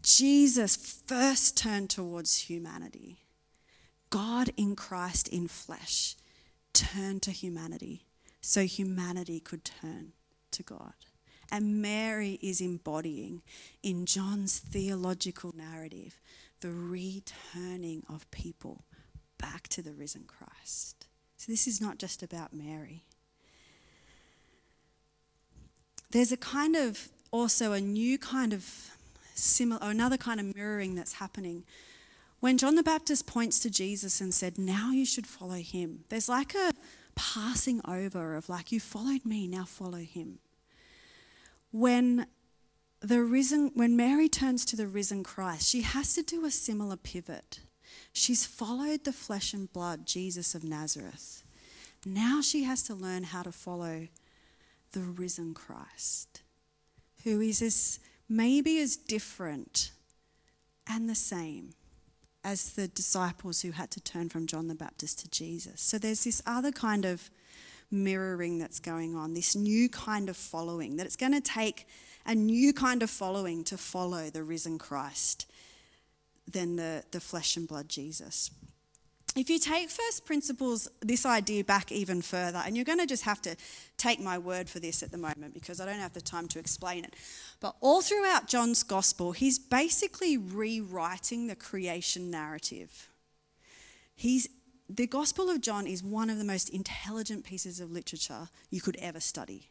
Jesus 0.00 0.74
first 0.74 1.58
turned 1.58 1.90
towards 1.90 2.38
humanity. 2.48 3.18
God 4.10 4.50
in 4.56 4.76
Christ 4.76 5.28
in 5.28 5.48
flesh 5.48 6.16
turned 6.72 7.22
to 7.22 7.30
humanity 7.30 8.06
so 8.40 8.64
humanity 8.64 9.40
could 9.40 9.64
turn 9.64 10.12
to 10.52 10.62
God. 10.62 10.94
And 11.50 11.80
Mary 11.80 12.38
is 12.42 12.60
embodying 12.60 13.42
in 13.82 14.06
John's 14.06 14.58
theological 14.58 15.54
narrative 15.56 16.20
the 16.60 16.70
returning 16.70 18.02
of 18.08 18.30
people 18.30 18.84
back 19.38 19.68
to 19.68 19.82
the 19.82 19.92
risen 19.92 20.24
Christ. 20.26 21.06
So 21.36 21.52
this 21.52 21.66
is 21.66 21.80
not 21.80 21.98
just 21.98 22.22
about 22.22 22.52
Mary. 22.52 23.04
There's 26.10 26.32
a 26.32 26.36
kind 26.36 26.74
of 26.74 27.08
also 27.30 27.72
a 27.72 27.80
new 27.80 28.18
kind 28.18 28.52
of 28.52 28.90
similar 29.34 29.80
another 29.82 30.16
kind 30.16 30.40
of 30.40 30.54
mirroring 30.54 30.94
that's 30.94 31.14
happening. 31.14 31.64
When 32.40 32.56
John 32.56 32.76
the 32.76 32.82
Baptist 32.82 33.26
points 33.26 33.58
to 33.60 33.70
Jesus 33.70 34.20
and 34.20 34.32
said, 34.32 34.58
Now 34.58 34.90
you 34.90 35.04
should 35.04 35.26
follow 35.26 35.56
him, 35.56 36.04
there's 36.08 36.28
like 36.28 36.54
a 36.54 36.72
passing 37.14 37.80
over 37.86 38.36
of 38.36 38.48
like, 38.48 38.70
You 38.70 38.80
followed 38.80 39.24
me, 39.24 39.48
now 39.48 39.64
follow 39.64 39.98
him. 39.98 40.38
When 41.72 42.26
the 43.00 43.22
risen 43.22 43.72
when 43.74 43.96
Mary 43.96 44.28
turns 44.28 44.64
to 44.66 44.76
the 44.76 44.86
risen 44.86 45.22
Christ, 45.22 45.68
she 45.68 45.82
has 45.82 46.14
to 46.14 46.22
do 46.22 46.44
a 46.44 46.50
similar 46.50 46.96
pivot. 46.96 47.60
She's 48.12 48.44
followed 48.46 49.04
the 49.04 49.12
flesh 49.12 49.52
and 49.52 49.72
blood 49.72 50.06
Jesus 50.06 50.54
of 50.54 50.64
Nazareth. 50.64 51.42
Now 52.04 52.40
she 52.40 52.64
has 52.64 52.82
to 52.84 52.94
learn 52.94 53.24
how 53.24 53.42
to 53.42 53.52
follow 53.52 54.08
the 54.92 55.00
risen 55.00 55.54
Christ, 55.54 56.42
who 57.24 57.40
is 57.40 57.60
as 57.60 58.00
maybe 58.28 58.78
as 58.80 58.96
different 58.96 59.92
and 60.86 61.08
the 61.08 61.14
same 61.14 61.72
as 62.48 62.70
the 62.70 62.88
disciples 62.88 63.60
who 63.60 63.72
had 63.72 63.90
to 63.90 64.00
turn 64.00 64.30
from 64.30 64.46
John 64.46 64.68
the 64.68 64.74
Baptist 64.74 65.18
to 65.18 65.28
Jesus. 65.28 65.82
So 65.82 65.98
there's 65.98 66.24
this 66.24 66.40
other 66.46 66.72
kind 66.72 67.04
of 67.04 67.28
mirroring 67.90 68.58
that's 68.58 68.80
going 68.80 69.14
on, 69.14 69.34
this 69.34 69.54
new 69.54 69.90
kind 69.90 70.30
of 70.30 70.36
following, 70.36 70.96
that 70.96 71.04
it's 71.04 71.14
going 71.14 71.34
to 71.34 71.42
take 71.42 71.86
a 72.24 72.34
new 72.34 72.72
kind 72.72 73.02
of 73.02 73.10
following 73.10 73.64
to 73.64 73.76
follow 73.76 74.30
the 74.30 74.42
risen 74.42 74.78
Christ 74.78 75.44
than 76.50 76.76
the, 76.76 77.04
the 77.10 77.20
flesh 77.20 77.54
and 77.58 77.68
blood 77.68 77.90
Jesus. 77.90 78.50
If 79.36 79.48
you 79.48 79.58
take 79.58 79.88
first 79.90 80.24
principles, 80.24 80.88
this 81.00 81.24
idea 81.24 81.62
back 81.62 81.92
even 81.92 82.22
further, 82.22 82.60
and 82.64 82.74
you're 82.74 82.84
going 82.84 82.98
to 82.98 83.06
just 83.06 83.22
have 83.22 83.40
to 83.42 83.56
take 83.96 84.20
my 84.20 84.36
word 84.36 84.68
for 84.68 84.80
this 84.80 85.02
at 85.02 85.12
the 85.12 85.18
moment 85.18 85.54
because 85.54 85.80
I 85.80 85.86
don't 85.86 86.00
have 86.00 86.14
the 86.14 86.20
time 86.20 86.48
to 86.48 86.58
explain 86.58 87.04
it. 87.04 87.14
But 87.60 87.76
all 87.80 88.00
throughout 88.02 88.48
John's 88.48 88.82
gospel, 88.82 89.32
he's 89.32 89.58
basically 89.58 90.36
rewriting 90.36 91.46
the 91.46 91.54
creation 91.54 92.30
narrative. 92.30 93.08
He's, 94.16 94.48
the 94.88 95.06
Gospel 95.06 95.48
of 95.50 95.60
John 95.60 95.86
is 95.86 96.02
one 96.02 96.30
of 96.30 96.38
the 96.38 96.44
most 96.44 96.70
intelligent 96.70 97.44
pieces 97.44 97.78
of 97.78 97.92
literature 97.92 98.48
you 98.70 98.80
could 98.80 98.96
ever 98.96 99.20
study. 99.20 99.68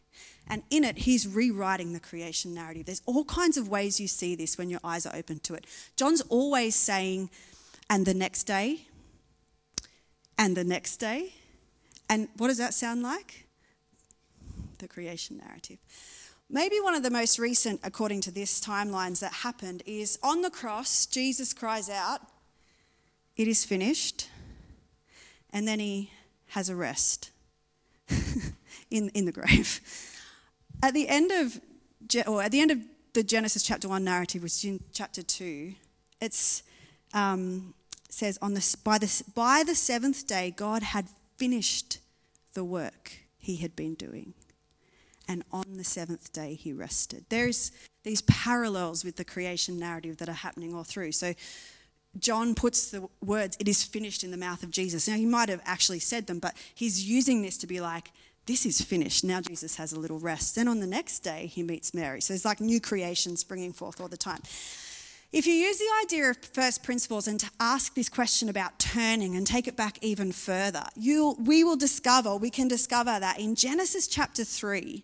And 0.48 0.64
in 0.70 0.86
it, 0.86 1.00
he's 1.00 1.28
rewriting 1.28 1.92
the 1.92 2.00
creation 2.00 2.54
narrative. 2.54 2.86
There's 2.86 3.02
all 3.06 3.26
kinds 3.26 3.58
of 3.58 3.68
ways 3.68 4.00
you 4.00 4.08
see 4.08 4.36
this 4.36 4.58
when 4.58 4.70
your 4.70 4.80
eyes 4.84 5.06
are 5.06 5.16
open 5.16 5.40
to 5.40 5.56
it. 5.56 5.66
John's 5.98 6.22
always 6.30 6.76
saying, 6.76 7.30
and 7.90 8.06
the 8.06 8.14
next 8.14 8.44
day, 8.44 8.88
and 10.38 10.56
the 10.56 10.64
next 10.64 10.98
day. 10.98 11.34
And 12.10 12.28
what 12.38 12.48
does 12.48 12.58
that 12.58 12.74
sound 12.74 13.04
like? 13.04 13.48
The 14.78 14.88
creation 14.88 15.38
narrative. 15.38 15.80
Maybe 16.50 16.80
one 16.80 16.96
of 16.96 17.04
the 17.04 17.10
most 17.10 17.40
recent, 17.40 17.82
according 17.84 18.22
to 18.22 18.32
this 18.32 18.62
timelines, 18.62 19.20
that 19.20 19.34
happened 19.34 19.84
is 19.86 20.18
on 20.24 20.42
the 20.42 20.50
cross, 20.50 21.06
Jesus 21.06 21.54
cries 21.54 21.90
out, 21.90 22.22
It 23.36 23.48
is 23.48 23.66
finished. 23.66 24.30
And 25.52 25.68
then 25.68 25.80
he 25.80 26.12
has 26.48 26.70
a 26.70 26.76
rest 26.76 27.32
in, 28.92 29.10
in 29.10 29.26
the 29.26 29.32
grave. 29.32 29.82
At 30.84 30.94
the 30.94 31.08
end 31.08 31.32
of, 31.32 31.60
or 32.28 32.42
at 32.44 32.52
the 32.52 32.60
end 32.60 32.72
of 32.72 32.80
the 33.14 33.24
Genesis 33.24 33.64
chapter 33.64 33.90
1 33.90 34.04
narrative, 34.04 34.44
which 34.44 34.54
is 34.54 34.66
in 34.66 34.84
chapter 34.94 35.24
2, 35.24 35.74
it's 36.22 36.64
um, 37.14 37.74
says, 38.10 38.38
on 38.42 38.54
the, 38.54 38.78
by, 38.84 38.98
the, 38.98 39.24
by 39.36 39.64
the 39.66 39.76
seventh 39.76 40.28
day, 40.28 40.54
God 40.56 40.84
had 40.84 41.08
finished 41.38 42.00
the 42.54 42.64
work 42.64 43.14
he 43.38 43.58
had 43.58 43.76
been 43.76 43.96
doing. 43.96 44.34
And 45.28 45.44
on 45.52 45.66
the 45.76 45.84
seventh 45.84 46.32
day, 46.32 46.54
he 46.54 46.72
rested. 46.72 47.26
There's 47.30 47.72
these 48.04 48.22
parallels 48.22 49.04
with 49.04 49.18
the 49.18 49.26
creation 49.26 49.78
narrative 49.78 50.18
that 50.18 50.30
are 50.30 50.34
happening 50.34 50.74
all 50.74 50.86
through. 50.86 51.12
So, 51.12 51.34
John 52.18 52.56
puts 52.56 52.90
the 52.90 53.08
words, 53.24 53.58
it 53.60 53.68
is 53.68 53.84
finished, 53.84 54.24
in 54.24 54.32
the 54.32 54.38
mouth 54.38 54.64
of 54.64 54.72
Jesus. 54.72 55.08
Now, 55.08 55.16
he 55.16 55.26
might 55.26 55.50
have 55.50 55.62
actually 55.66 56.00
said 56.00 56.26
them, 56.26 56.40
but 56.40 56.56
he's 56.74 57.08
using 57.08 57.42
this 57.42 57.58
to 57.58 57.68
be 57.68 57.80
like, 57.80 58.12
this 58.48 58.66
is 58.66 58.82
finished. 58.82 59.24
Now 59.24 59.42
Jesus 59.42 59.76
has 59.76 59.92
a 59.92 60.00
little 60.00 60.20
rest. 60.20 60.56
Then 60.56 60.68
on 60.68 60.80
the 60.80 60.88
next 60.88 61.20
day, 61.20 61.48
he 61.48 61.62
meets 61.62 61.94
Mary. 61.94 62.22
So 62.22 62.34
it's 62.34 62.46
like 62.46 62.62
new 62.62 62.80
creation 62.80 63.36
springing 63.36 63.74
forth 63.74 64.02
all 64.02 64.08
the 64.08 64.18
time. 64.18 64.42
If 65.34 65.46
you 65.46 65.54
use 65.54 65.78
the 65.78 65.92
idea 66.04 66.30
of 66.30 66.38
first 66.38 66.84
principles 66.84 67.28
and 67.28 67.38
to 67.42 67.50
ask 67.60 67.94
this 67.96 68.08
question 68.08 68.48
about 68.48 68.80
turning 68.80 69.36
and 69.36 69.46
take 69.46 69.68
it 69.68 69.76
back 69.76 69.98
even 70.02 70.32
further, 70.32 70.86
you 70.96 71.36
we 71.38 71.66
will 71.66 71.76
discover, 71.76 72.38
we 72.38 72.50
can 72.50 72.70
discover 72.70 73.20
that 73.20 73.38
in 73.38 73.54
Genesis 73.54 74.08
chapter 74.08 74.46
3, 74.46 75.04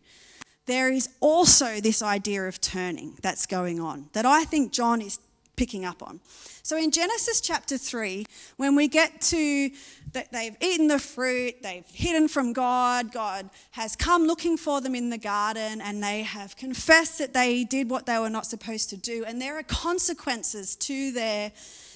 there 0.65 0.89
is 0.89 1.09
also 1.19 1.81
this 1.81 2.01
idea 2.01 2.47
of 2.47 2.61
turning 2.61 3.17
that's 3.21 3.45
going 3.45 3.81
on 3.81 4.07
that 4.13 4.25
I 4.25 4.45
think 4.45 4.71
John 4.71 5.01
is 5.01 5.19
picking 5.55 5.85
up 5.85 6.01
on. 6.01 6.19
So 6.63 6.77
in 6.77 6.91
Genesis 6.91 7.41
chapter 7.41 7.77
3, 7.77 8.25
when 8.57 8.75
we 8.75 8.87
get 8.87 9.21
to 9.21 9.69
that 10.13 10.31
they've 10.31 10.55
eaten 10.61 10.87
the 10.87 10.99
fruit, 10.99 11.61
they've 11.61 11.85
hidden 11.87 12.27
from 12.27 12.53
God, 12.53 13.11
God 13.11 13.49
has 13.71 13.95
come 13.95 14.25
looking 14.25 14.57
for 14.57 14.81
them 14.81 14.95
in 14.95 15.09
the 15.09 15.17
garden, 15.17 15.81
and 15.81 16.03
they 16.03 16.23
have 16.23 16.55
confessed 16.55 17.17
that 17.19 17.33
they 17.33 17.63
did 17.63 17.89
what 17.89 18.05
they 18.05 18.19
were 18.19 18.29
not 18.29 18.45
supposed 18.45 18.89
to 18.91 18.97
do, 18.97 19.23
and 19.25 19.41
there 19.41 19.57
are 19.57 19.63
consequences 19.63 20.75
to 20.77 21.11
their 21.11 21.51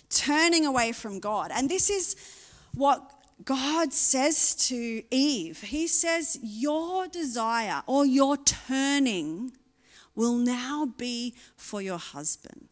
turning 0.09 0.65
away 0.65 0.91
from 0.91 1.19
God. 1.19 1.51
And 1.53 1.69
this 1.69 1.89
is 1.89 2.15
what 2.73 3.11
God 3.43 3.93
says 3.93 4.55
to 4.67 5.03
Eve. 5.11 5.61
He 5.61 5.87
says, 5.87 6.39
Your 6.41 7.07
desire 7.07 7.83
or 7.85 8.05
your 8.05 8.37
turning 8.37 9.51
will 10.15 10.35
now 10.35 10.87
be 10.97 11.35
for 11.55 11.81
your 11.81 11.99
husband. 11.99 12.66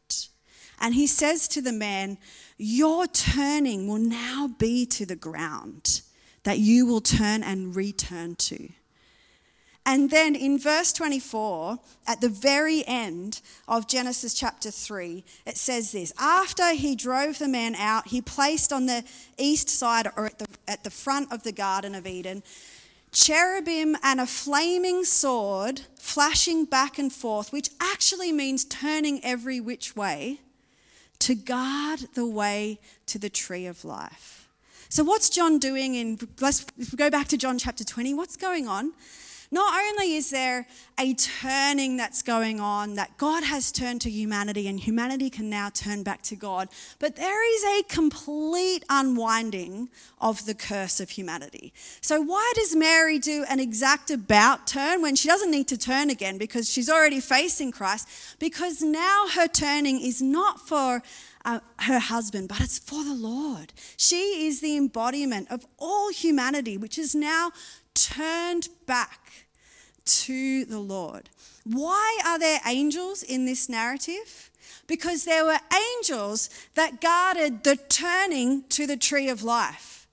And 0.80 0.94
he 0.94 1.08
says 1.08 1.48
to 1.50 1.62
the 1.62 1.74
man, 1.74 2.18
Your 2.58 3.08
turning 3.08 3.88
will 3.88 4.00
now 4.00 4.50
be 4.58 4.86
to 4.88 5.06
the 5.06 5.16
ground 5.16 6.02
that 6.44 6.60
you 6.60 6.86
will 6.86 7.02
turn 7.02 7.44
and 7.44 7.76
return 7.76 8.36
to. 8.36 8.70
And 9.88 10.10
then 10.10 10.34
in 10.34 10.58
verse 10.58 10.92
24, 10.94 11.78
at 12.08 12.20
the 12.20 12.30
very 12.30 12.84
end 12.88 13.42
of 13.68 13.88
Genesis 13.88 14.34
chapter 14.34 14.72
3, 14.72 15.24
it 15.46 15.58
says 15.58 15.92
this 15.92 16.12
After 16.20 16.74
he 16.74 16.96
drove 16.96 17.38
the 17.38 17.48
man 17.48 17.76
out, 17.76 18.08
he 18.08 18.22
placed 18.22 18.74
on 18.74 18.88
the 18.88 19.04
east 19.38 19.70
side 19.70 20.08
or 20.18 20.26
at 20.26 20.40
the, 20.40 20.48
at 20.68 20.84
the 20.84 20.90
front 20.90 21.32
of 21.32 21.44
the 21.44 21.52
Garden 21.52 21.94
of 21.94 22.08
Eden 22.08 22.42
cherubim 23.16 23.96
and 24.04 24.20
a 24.20 24.28
flaming 24.28 25.06
sword 25.06 25.82
flashing 25.98 26.66
back 26.66 27.00
and 27.00 27.12
forth, 27.12 27.52
which 27.52 27.70
actually 27.80 28.32
means 28.32 28.66
turning 28.66 29.24
every 29.24 29.60
which 29.60 29.96
way, 29.96 30.42
to 31.26 31.34
guard 31.34 32.02
the 32.14 32.26
way 32.26 32.80
to 33.08 33.18
the 33.18 33.32
tree 33.32 33.66
of 33.66 33.84
life. 33.84 34.48
So, 34.90 35.04
what's 35.04 35.28
John 35.28 35.58
doing 35.58 35.96
in, 35.96 36.20
let's 36.40 36.68
if 36.78 36.92
we 36.92 36.98
go 36.98 37.10
back 37.10 37.28
to 37.30 37.38
John 37.38 37.58
chapter 37.58 37.84
20, 37.84 38.14
what's 38.14 38.38
going 38.38 38.68
on? 38.68 38.94
Not 39.52 39.74
only 39.80 40.16
is 40.16 40.30
there 40.30 40.68
a 41.00 41.14
turning 41.14 41.98
that's 41.98 42.22
going 42.22 42.60
on, 42.60 42.96
that 42.96 43.18
God 43.18 43.44
has 43.44 43.72
turned 43.72 44.02
to 44.02 44.10
humanity 44.10 44.68
and 44.68 44.80
humanity 44.80 45.30
can 45.30 45.50
now 45.50 45.70
turn 45.70 46.04
back 46.04 46.22
to 46.24 46.36
God, 46.36 46.70
but 47.00 47.16
there 47.16 47.56
is 47.56 47.80
a 47.80 47.84
complete 47.84 48.84
unwinding 48.90 49.90
of 50.20 50.46
the 50.46 50.56
curse 50.56 51.00
of 51.00 51.12
humanity. 51.12 51.74
So, 52.02 52.22
why 52.22 52.52
does 52.56 52.76
Mary 52.76 53.20
do 53.20 53.46
an 53.50 53.60
exact 53.60 54.10
about 54.12 54.68
turn 54.68 55.02
when 55.02 55.16
she 55.16 55.28
doesn't 55.28 55.52
need 55.52 55.68
to 55.70 55.78
turn 55.78 56.10
again 56.10 56.38
because 56.38 56.70
she's 56.70 56.90
already 56.90 57.20
facing 57.20 57.72
Christ? 57.72 58.08
Because 58.40 58.82
now 58.82 59.26
her 59.36 59.48
turning 59.48 60.00
is 60.00 60.22
not 60.22 60.68
for 60.68 61.04
uh, 61.46 61.60
her 61.80 62.00
husband, 62.00 62.50
but 62.50 62.60
it's 62.60 62.80
for 62.80 63.04
the 63.04 63.14
Lord. 63.14 63.72
She 63.98 64.48
is 64.48 64.62
the 64.62 64.76
embodiment 64.76 65.52
of 65.52 65.66
all 65.78 66.12
humanity, 66.12 66.78
which 66.78 66.98
is 66.98 67.14
now 67.14 67.52
turned 67.96 68.70
back 68.86 69.48
to 70.06 70.66
the 70.66 70.80
Lord. 70.80 71.30
Why 71.64 72.20
are 72.24 72.38
there 72.38 72.60
angels 72.66 73.24
in 73.24 73.46
this 73.46 73.68
narrative? 73.68 74.52
Because 74.86 75.26
there 75.26 75.46
were 75.46 75.60
angels 75.98 76.50
that 76.76 77.02
guarded 77.02 77.64
the 77.64 77.76
turning 77.76 78.64
to 78.70 78.86
the 78.86 78.98
tree 78.98 79.30
of 79.30 79.42
life. 79.42 80.06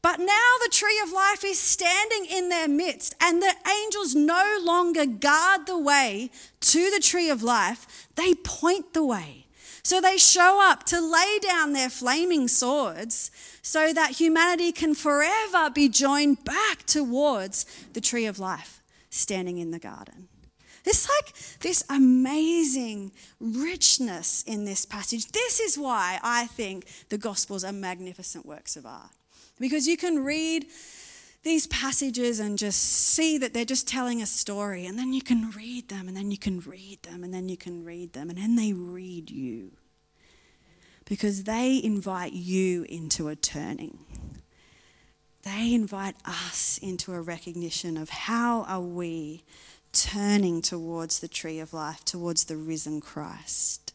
But 0.00 0.18
now 0.18 0.50
the 0.62 0.70
tree 0.70 1.00
of 1.02 1.12
life 1.12 1.44
is 1.44 1.58
standing 1.58 2.26
in 2.26 2.50
their 2.50 2.68
midst, 2.68 3.14
and 3.20 3.40
the 3.40 3.54
angels 3.82 4.14
no 4.14 4.58
longer 4.62 5.06
guard 5.06 5.66
the 5.66 5.78
way 5.78 6.30
to 6.60 6.90
the 6.90 7.00
tree 7.00 7.30
of 7.30 7.42
life, 7.42 8.06
they 8.14 8.34
point 8.34 8.92
the 8.92 9.04
way. 9.04 9.46
So 9.82 10.00
they 10.00 10.16
show 10.18 10.60
up 10.62 10.84
to 10.84 11.00
lay 11.00 11.38
down 11.40 11.72
their 11.72 11.90
flaming 11.90 12.48
swords 12.48 13.30
so 13.64 13.94
that 13.94 14.10
humanity 14.20 14.70
can 14.72 14.94
forever 14.94 15.70
be 15.70 15.88
joined 15.88 16.44
back 16.44 16.84
towards 16.84 17.64
the 17.94 18.00
tree 18.00 18.26
of 18.26 18.38
life 18.38 18.82
standing 19.08 19.56
in 19.56 19.70
the 19.70 19.78
garden. 19.78 20.28
It's 20.84 21.08
like 21.08 21.34
this 21.60 21.82
amazing 21.88 23.12
richness 23.40 24.42
in 24.42 24.66
this 24.66 24.84
passage. 24.84 25.28
This 25.32 25.60
is 25.60 25.78
why 25.78 26.20
I 26.22 26.46
think 26.46 26.86
the 27.08 27.16
Gospels 27.16 27.64
are 27.64 27.72
magnificent 27.72 28.44
works 28.44 28.76
of 28.76 28.84
art. 28.84 29.10
Because 29.58 29.88
you 29.88 29.96
can 29.96 30.22
read 30.22 30.66
these 31.42 31.66
passages 31.68 32.40
and 32.40 32.58
just 32.58 32.82
see 32.82 33.38
that 33.38 33.54
they're 33.54 33.64
just 33.64 33.88
telling 33.88 34.20
a 34.20 34.26
story, 34.26 34.84
and 34.84 34.98
then 34.98 35.14
you 35.14 35.22
can 35.22 35.50
read 35.52 35.88
them, 35.88 36.06
and 36.06 36.14
then 36.14 36.30
you 36.30 36.38
can 36.38 36.60
read 36.60 37.02
them, 37.02 37.24
and 37.24 37.32
then 37.32 37.48
you 37.48 37.56
can 37.56 37.82
read 37.82 38.12
them, 38.12 38.28
and 38.28 38.38
then 38.38 38.56
they 38.56 38.74
read 38.74 39.30
you. 39.30 39.72
Because 41.04 41.44
they 41.44 41.80
invite 41.82 42.32
you 42.32 42.84
into 42.88 43.28
a 43.28 43.36
turning 43.36 43.98
they 45.44 45.74
invite 45.74 46.16
us 46.24 46.78
into 46.82 47.12
a 47.12 47.20
recognition 47.20 47.96
of 47.96 48.08
how 48.08 48.62
are 48.62 48.80
we 48.80 49.44
turning 49.92 50.62
towards 50.62 51.20
the 51.20 51.28
tree 51.28 51.60
of 51.60 51.74
life, 51.74 52.04
towards 52.04 52.44
the 52.44 52.56
risen 52.56 53.00
Christ. 53.00 53.92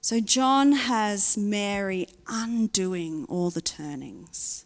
So 0.00 0.20
John 0.20 0.72
has 0.72 1.36
Mary 1.36 2.08
undoing 2.26 3.26
all 3.28 3.50
the 3.50 3.60
turnings. 3.60 4.64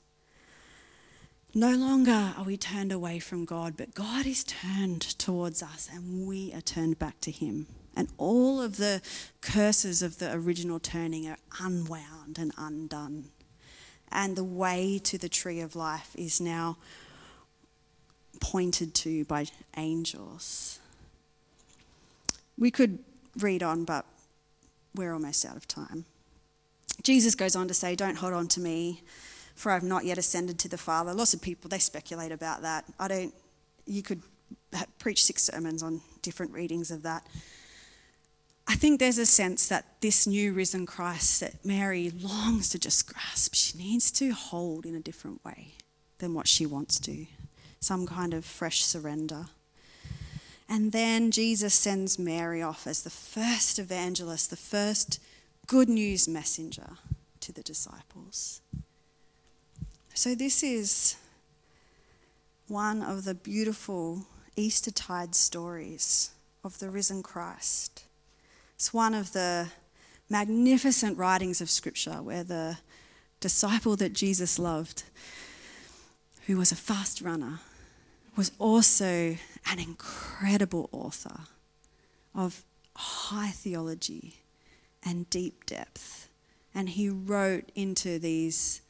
No 1.55 1.75
longer 1.75 2.35
are 2.37 2.45
we 2.45 2.57
turned 2.57 2.93
away 2.93 3.19
from 3.19 3.45
God, 3.45 3.77
but 3.77 3.95
God 3.95 4.27
is 4.27 4.45
turned 4.45 5.01
towards 5.19 5.63
us 5.63 5.89
and 5.93 6.27
we 6.27 6.53
are 6.55 6.61
turned 6.61 6.99
back 6.99 7.21
to 7.23 7.31
Him. 7.33 7.67
And 7.99 8.09
all 8.17 8.63
of 8.63 8.79
the 8.79 9.03
curses 9.43 10.03
of 10.03 10.19
the 10.19 10.33
original 10.33 10.81
turning 10.81 11.29
are 11.29 11.37
unwound 11.61 12.39
and 12.39 12.53
undone 12.57 13.31
and 14.11 14.37
the 14.37 14.45
way 14.45 14.99
to 15.05 15.19
the 15.19 15.29
tree 15.29 15.61
of 15.61 15.77
life 15.77 16.15
is 16.17 16.41
now 16.41 16.77
pointed 18.41 18.95
to 18.95 19.25
by 19.25 19.47
angels. 19.77 20.79
We 22.57 22.71
could 22.71 22.99
read 23.39 23.63
on, 23.63 23.85
but 23.85 24.05
we're 24.95 25.13
almost 25.13 25.45
out 25.45 25.57
of 25.57 25.69
time. 25.69 26.05
Jesus 27.03 27.35
goes 27.35 27.55
on 27.55 27.69
to 27.69 27.75
say, 27.75 27.95
Don't 27.95 28.17
hold 28.17 28.33
on 28.33 28.49
to 28.49 28.61
me, 28.61 29.03
for 29.55 29.71
I've 29.73 29.83
not 29.83 30.05
yet 30.05 30.19
ascended 30.19 30.59
to 30.61 30.69
the 30.69 30.79
Father. 30.79 31.15
Lots 31.15 31.35
of 31.35 31.43
people, 31.43 31.69
they 31.69 31.79
speculate 31.79 32.33
about 32.33 32.63
that. 32.63 32.85
I 32.99 33.09
don't, 33.09 33.35
you 33.87 34.03
could 34.03 34.23
preach 34.99 35.25
six 35.25 35.45
sermons 35.45 35.83
on 35.83 36.01
different 36.23 36.53
readings 36.53 36.91
of 36.91 37.03
that. 37.03 37.27
I 38.71 38.75
think 38.75 39.01
there's 39.01 39.17
a 39.17 39.25
sense 39.25 39.67
that 39.69 40.03
this 40.03 40.27
new 40.27 40.53
risen 40.53 40.85
Christ 40.85 41.41
that 41.41 41.65
Mary 41.65 42.11
longs 42.11 42.69
to 42.69 42.79
just 42.79 43.11
grasp, 43.11 43.55
she 43.55 43.79
needs 43.79 44.11
to 44.13 44.33
hold 44.33 44.85
in 44.85 44.95
a 44.95 45.01
different 45.01 45.43
way 45.43 45.73
than 46.19 46.35
what 46.35 46.47
she 46.47 46.67
wants 46.67 47.01
to, 47.01 47.27
some 47.81 48.07
kind 48.07 48.35
of 48.35 48.45
fresh 48.45 48.85
surrender. 48.85 49.47
And 50.69 50.93
then 50.93 51.31
Jesus 51.31 51.73
sends 51.73 52.19
Mary 52.19 52.61
off 52.61 52.87
as 52.87 53.03
the 53.03 53.11
first 53.11 53.79
evangelist, 53.79 54.51
the 54.51 54.57
first 54.57 55.19
good 55.67 55.89
news 55.89 56.29
messenger 56.29 56.99
to 57.41 57.53
the 57.53 57.63
disciples. 57.63 58.61
So, 60.13 60.35
this 60.35 60.63
is 60.63 61.17
one 62.67 63.03
of 63.03 63.25
the 63.25 63.35
beautiful 63.35 64.27
Eastertide 64.57 65.35
stories 65.35 66.33
of 66.63 66.81
the 66.81 66.91
risen 66.91 67.23
Christ. 67.23 68.05
It's 68.79 68.95
one 68.95 69.13
of 69.13 69.33
the 69.33 69.71
magnificent 70.31 71.19
writings 71.19 71.61
of 71.61 71.69
Scripture 71.69 72.23
where 72.23 72.45
the 72.45 72.79
disciple 73.41 73.97
that 73.97 74.13
Jesus 74.13 74.57
loved, 74.57 75.03
who 76.47 76.57
was 76.57 76.71
a 76.71 76.77
fast 76.77 77.21
runner, 77.21 77.59
was 78.37 78.53
also 78.61 79.37
an 79.69 79.81
incredible 79.81 80.89
author 80.93 81.41
of 82.37 82.63
high 82.95 83.51
theology 83.51 84.37
and 85.05 85.29
deep 85.29 85.67
depth. 85.67 86.29
And 86.73 86.91
he 86.91 87.09
wrote 87.09 87.73
into 87.75 88.21
these 88.21 88.81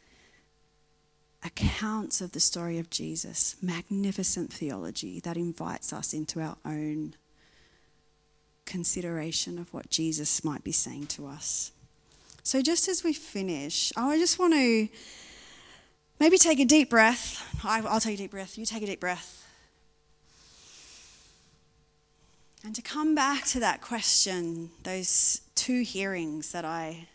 accounts 1.43 2.21
of 2.21 2.33
the 2.33 2.41
story 2.41 2.79
of 2.79 2.91
Jesus 2.91 3.57
magnificent 3.63 4.53
theology 4.53 5.19
that 5.21 5.39
invites 5.39 5.95
us 5.95 6.13
into 6.13 6.43
our 6.43 6.59
own 6.63 7.15
consideration 8.69 9.59
of 9.59 9.73
what 9.73 9.91
Jesus 9.91 10.45
might 10.45 10.63
be 10.63 10.73
saying 10.73 11.07
to 11.09 11.27
us. 11.27 11.73
So, 12.43 12.63
just 12.63 12.87
as 12.89 13.03
we 13.03 13.13
finish, 13.13 13.93
oh, 13.97 14.11
I 14.11 14.19
just 14.19 14.39
want 14.39 14.55
to 14.55 14.89
maybe 16.21 16.39
take 16.39 16.61
a 16.61 16.65
deep 16.65 16.91
breath. 16.91 17.45
I'll 17.65 18.01
take 18.01 18.15
a 18.15 18.19
deep 18.19 18.31
breath. 18.31 18.57
You 18.57 18.65
take 18.65 18.83
a 18.83 18.87
deep 18.87 19.01
breath. 19.01 19.47
And 22.65 22.75
to 22.75 22.83
come 22.83 23.15
back 23.15 23.45
to 23.47 23.61
that 23.61 23.81
question, 23.81 24.71
those 24.83 25.41
two 25.55 25.83
hearings 25.83 26.53
that 26.53 26.65
I 26.65 27.09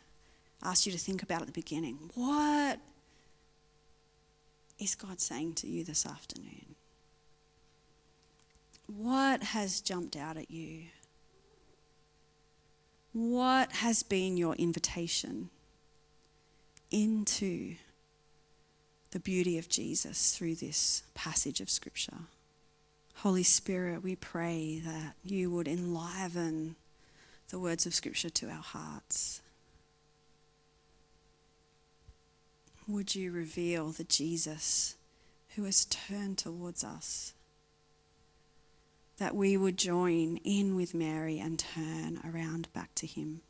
asked 0.63 0.85
you 0.85 0.91
to 0.91 0.97
think 0.97 1.21
about 1.21 1.41
at 1.41 1.47
the 1.47 1.53
beginning. 1.53 2.11
What 2.15 2.79
is 4.79 4.95
God 4.95 5.19
saying 5.19 5.53
to 5.55 5.67
you 5.67 5.83
this 5.83 6.05
afternoon? 6.05 6.75
What 8.87 9.43
has 9.43 9.81
jumped 9.81 10.15
out 10.15 10.37
at 10.37 10.49
you? 10.49 10.83
What 13.13 13.71
has 13.73 14.01
been 14.01 14.37
your 14.37 14.55
invitation 14.55 15.51
into 16.89 17.75
the 19.11 19.19
beauty 19.19 19.59
of 19.59 19.69
Jesus 19.69 20.35
through 20.35 20.55
this 20.55 21.03
passage 21.13 21.61
of 21.61 21.69
Scripture? 21.69 22.17
Holy 23.17 23.43
Spirit, 23.43 24.01
we 24.01 24.15
pray 24.15 24.81
that 24.83 25.13
you 25.23 25.51
would 25.51 25.67
enliven 25.67 26.75
the 27.49 27.59
words 27.59 27.85
of 27.85 27.93
Scripture 27.93 28.31
to 28.31 28.49
our 28.49 28.63
hearts. 28.63 29.41
Would 32.87 33.13
you 33.13 33.31
reveal 33.31 33.89
the 33.89 34.05
Jesus 34.05 34.95
who 35.55 35.65
has 35.65 35.85
turned 35.85 36.39
towards 36.39 36.83
us? 36.83 37.33
That 39.17 39.35
we 39.35 39.55
would 39.57 39.77
join 39.77 40.37
in 40.37 40.75
with 40.75 40.93
Mary 40.93 41.39
and 41.39 41.59
turn 41.59 42.19
around 42.25 42.71
back 42.73 42.93
to 42.95 43.07
Him. 43.07 43.41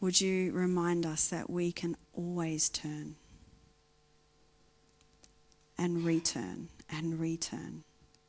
Would 0.00 0.20
you 0.20 0.52
remind 0.52 1.06
us 1.06 1.28
that 1.28 1.48
we 1.48 1.72
can 1.72 1.96
always 2.12 2.68
turn 2.68 3.16
and 5.78 6.04
return 6.04 6.68
and 6.90 7.18
return 7.18 7.84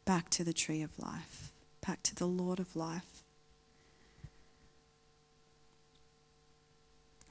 back 0.05 0.29
to 0.29 0.43
the 0.43 0.53
tree 0.53 0.81
of 0.81 0.97
life, 0.97 1.51
back 1.85 2.03
to 2.03 2.15
the 2.15 2.25
Lord 2.25 2.59
of 2.59 2.75
life? 2.75 3.23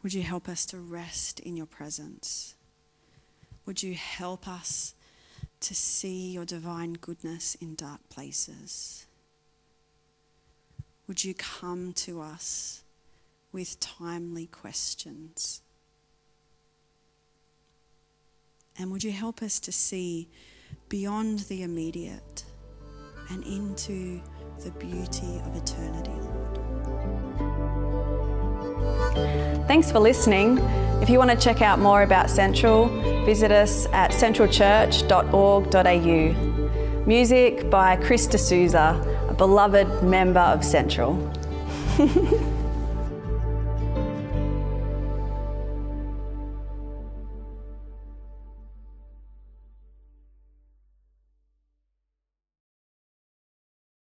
Would 0.02 0.14
you 0.14 0.22
help 0.22 0.48
us 0.48 0.66
to 0.66 0.78
rest 0.78 1.40
in 1.40 1.56
your 1.56 1.66
presence? 1.66 2.54
Would 3.64 3.82
you 3.82 3.94
help 3.94 4.46
us 4.46 4.94
to 5.60 5.74
see 5.74 6.32
your 6.32 6.44
divine 6.44 6.94
goodness 6.94 7.56
in 7.60 7.74
dark 7.74 8.00
places? 8.08 9.06
Would 11.06 11.24
you 11.24 11.34
come 11.34 11.92
to 11.94 12.20
us 12.20 12.82
with 13.52 13.78
timely 13.80 14.46
questions? 14.46 15.62
And 18.78 18.90
would 18.90 19.04
you 19.04 19.12
help 19.12 19.42
us 19.42 19.58
to 19.60 19.72
see 19.72 20.28
beyond 20.88 21.40
the 21.40 21.62
immediate 21.62 22.44
and 23.30 23.42
into 23.44 24.20
the 24.62 24.70
beauty 24.72 25.40
of 25.44 25.56
eternity? 25.56 26.35
Thanks 29.66 29.90
for 29.90 29.98
listening. 29.98 30.58
If 31.02 31.10
you 31.10 31.18
want 31.18 31.30
to 31.30 31.36
check 31.36 31.60
out 31.62 31.78
more 31.78 32.02
about 32.02 32.30
Central, 32.30 32.88
visit 33.24 33.52
us 33.52 33.86
at 33.92 34.12
centralchurch.org.au. 34.12 37.06
Music 37.06 37.70
by 37.70 37.96
Chris 37.96 38.26
D'Souza, 38.26 39.26
a 39.28 39.34
beloved 39.34 40.02
member 40.02 40.40
of 40.40 40.64
Central. 40.64 41.16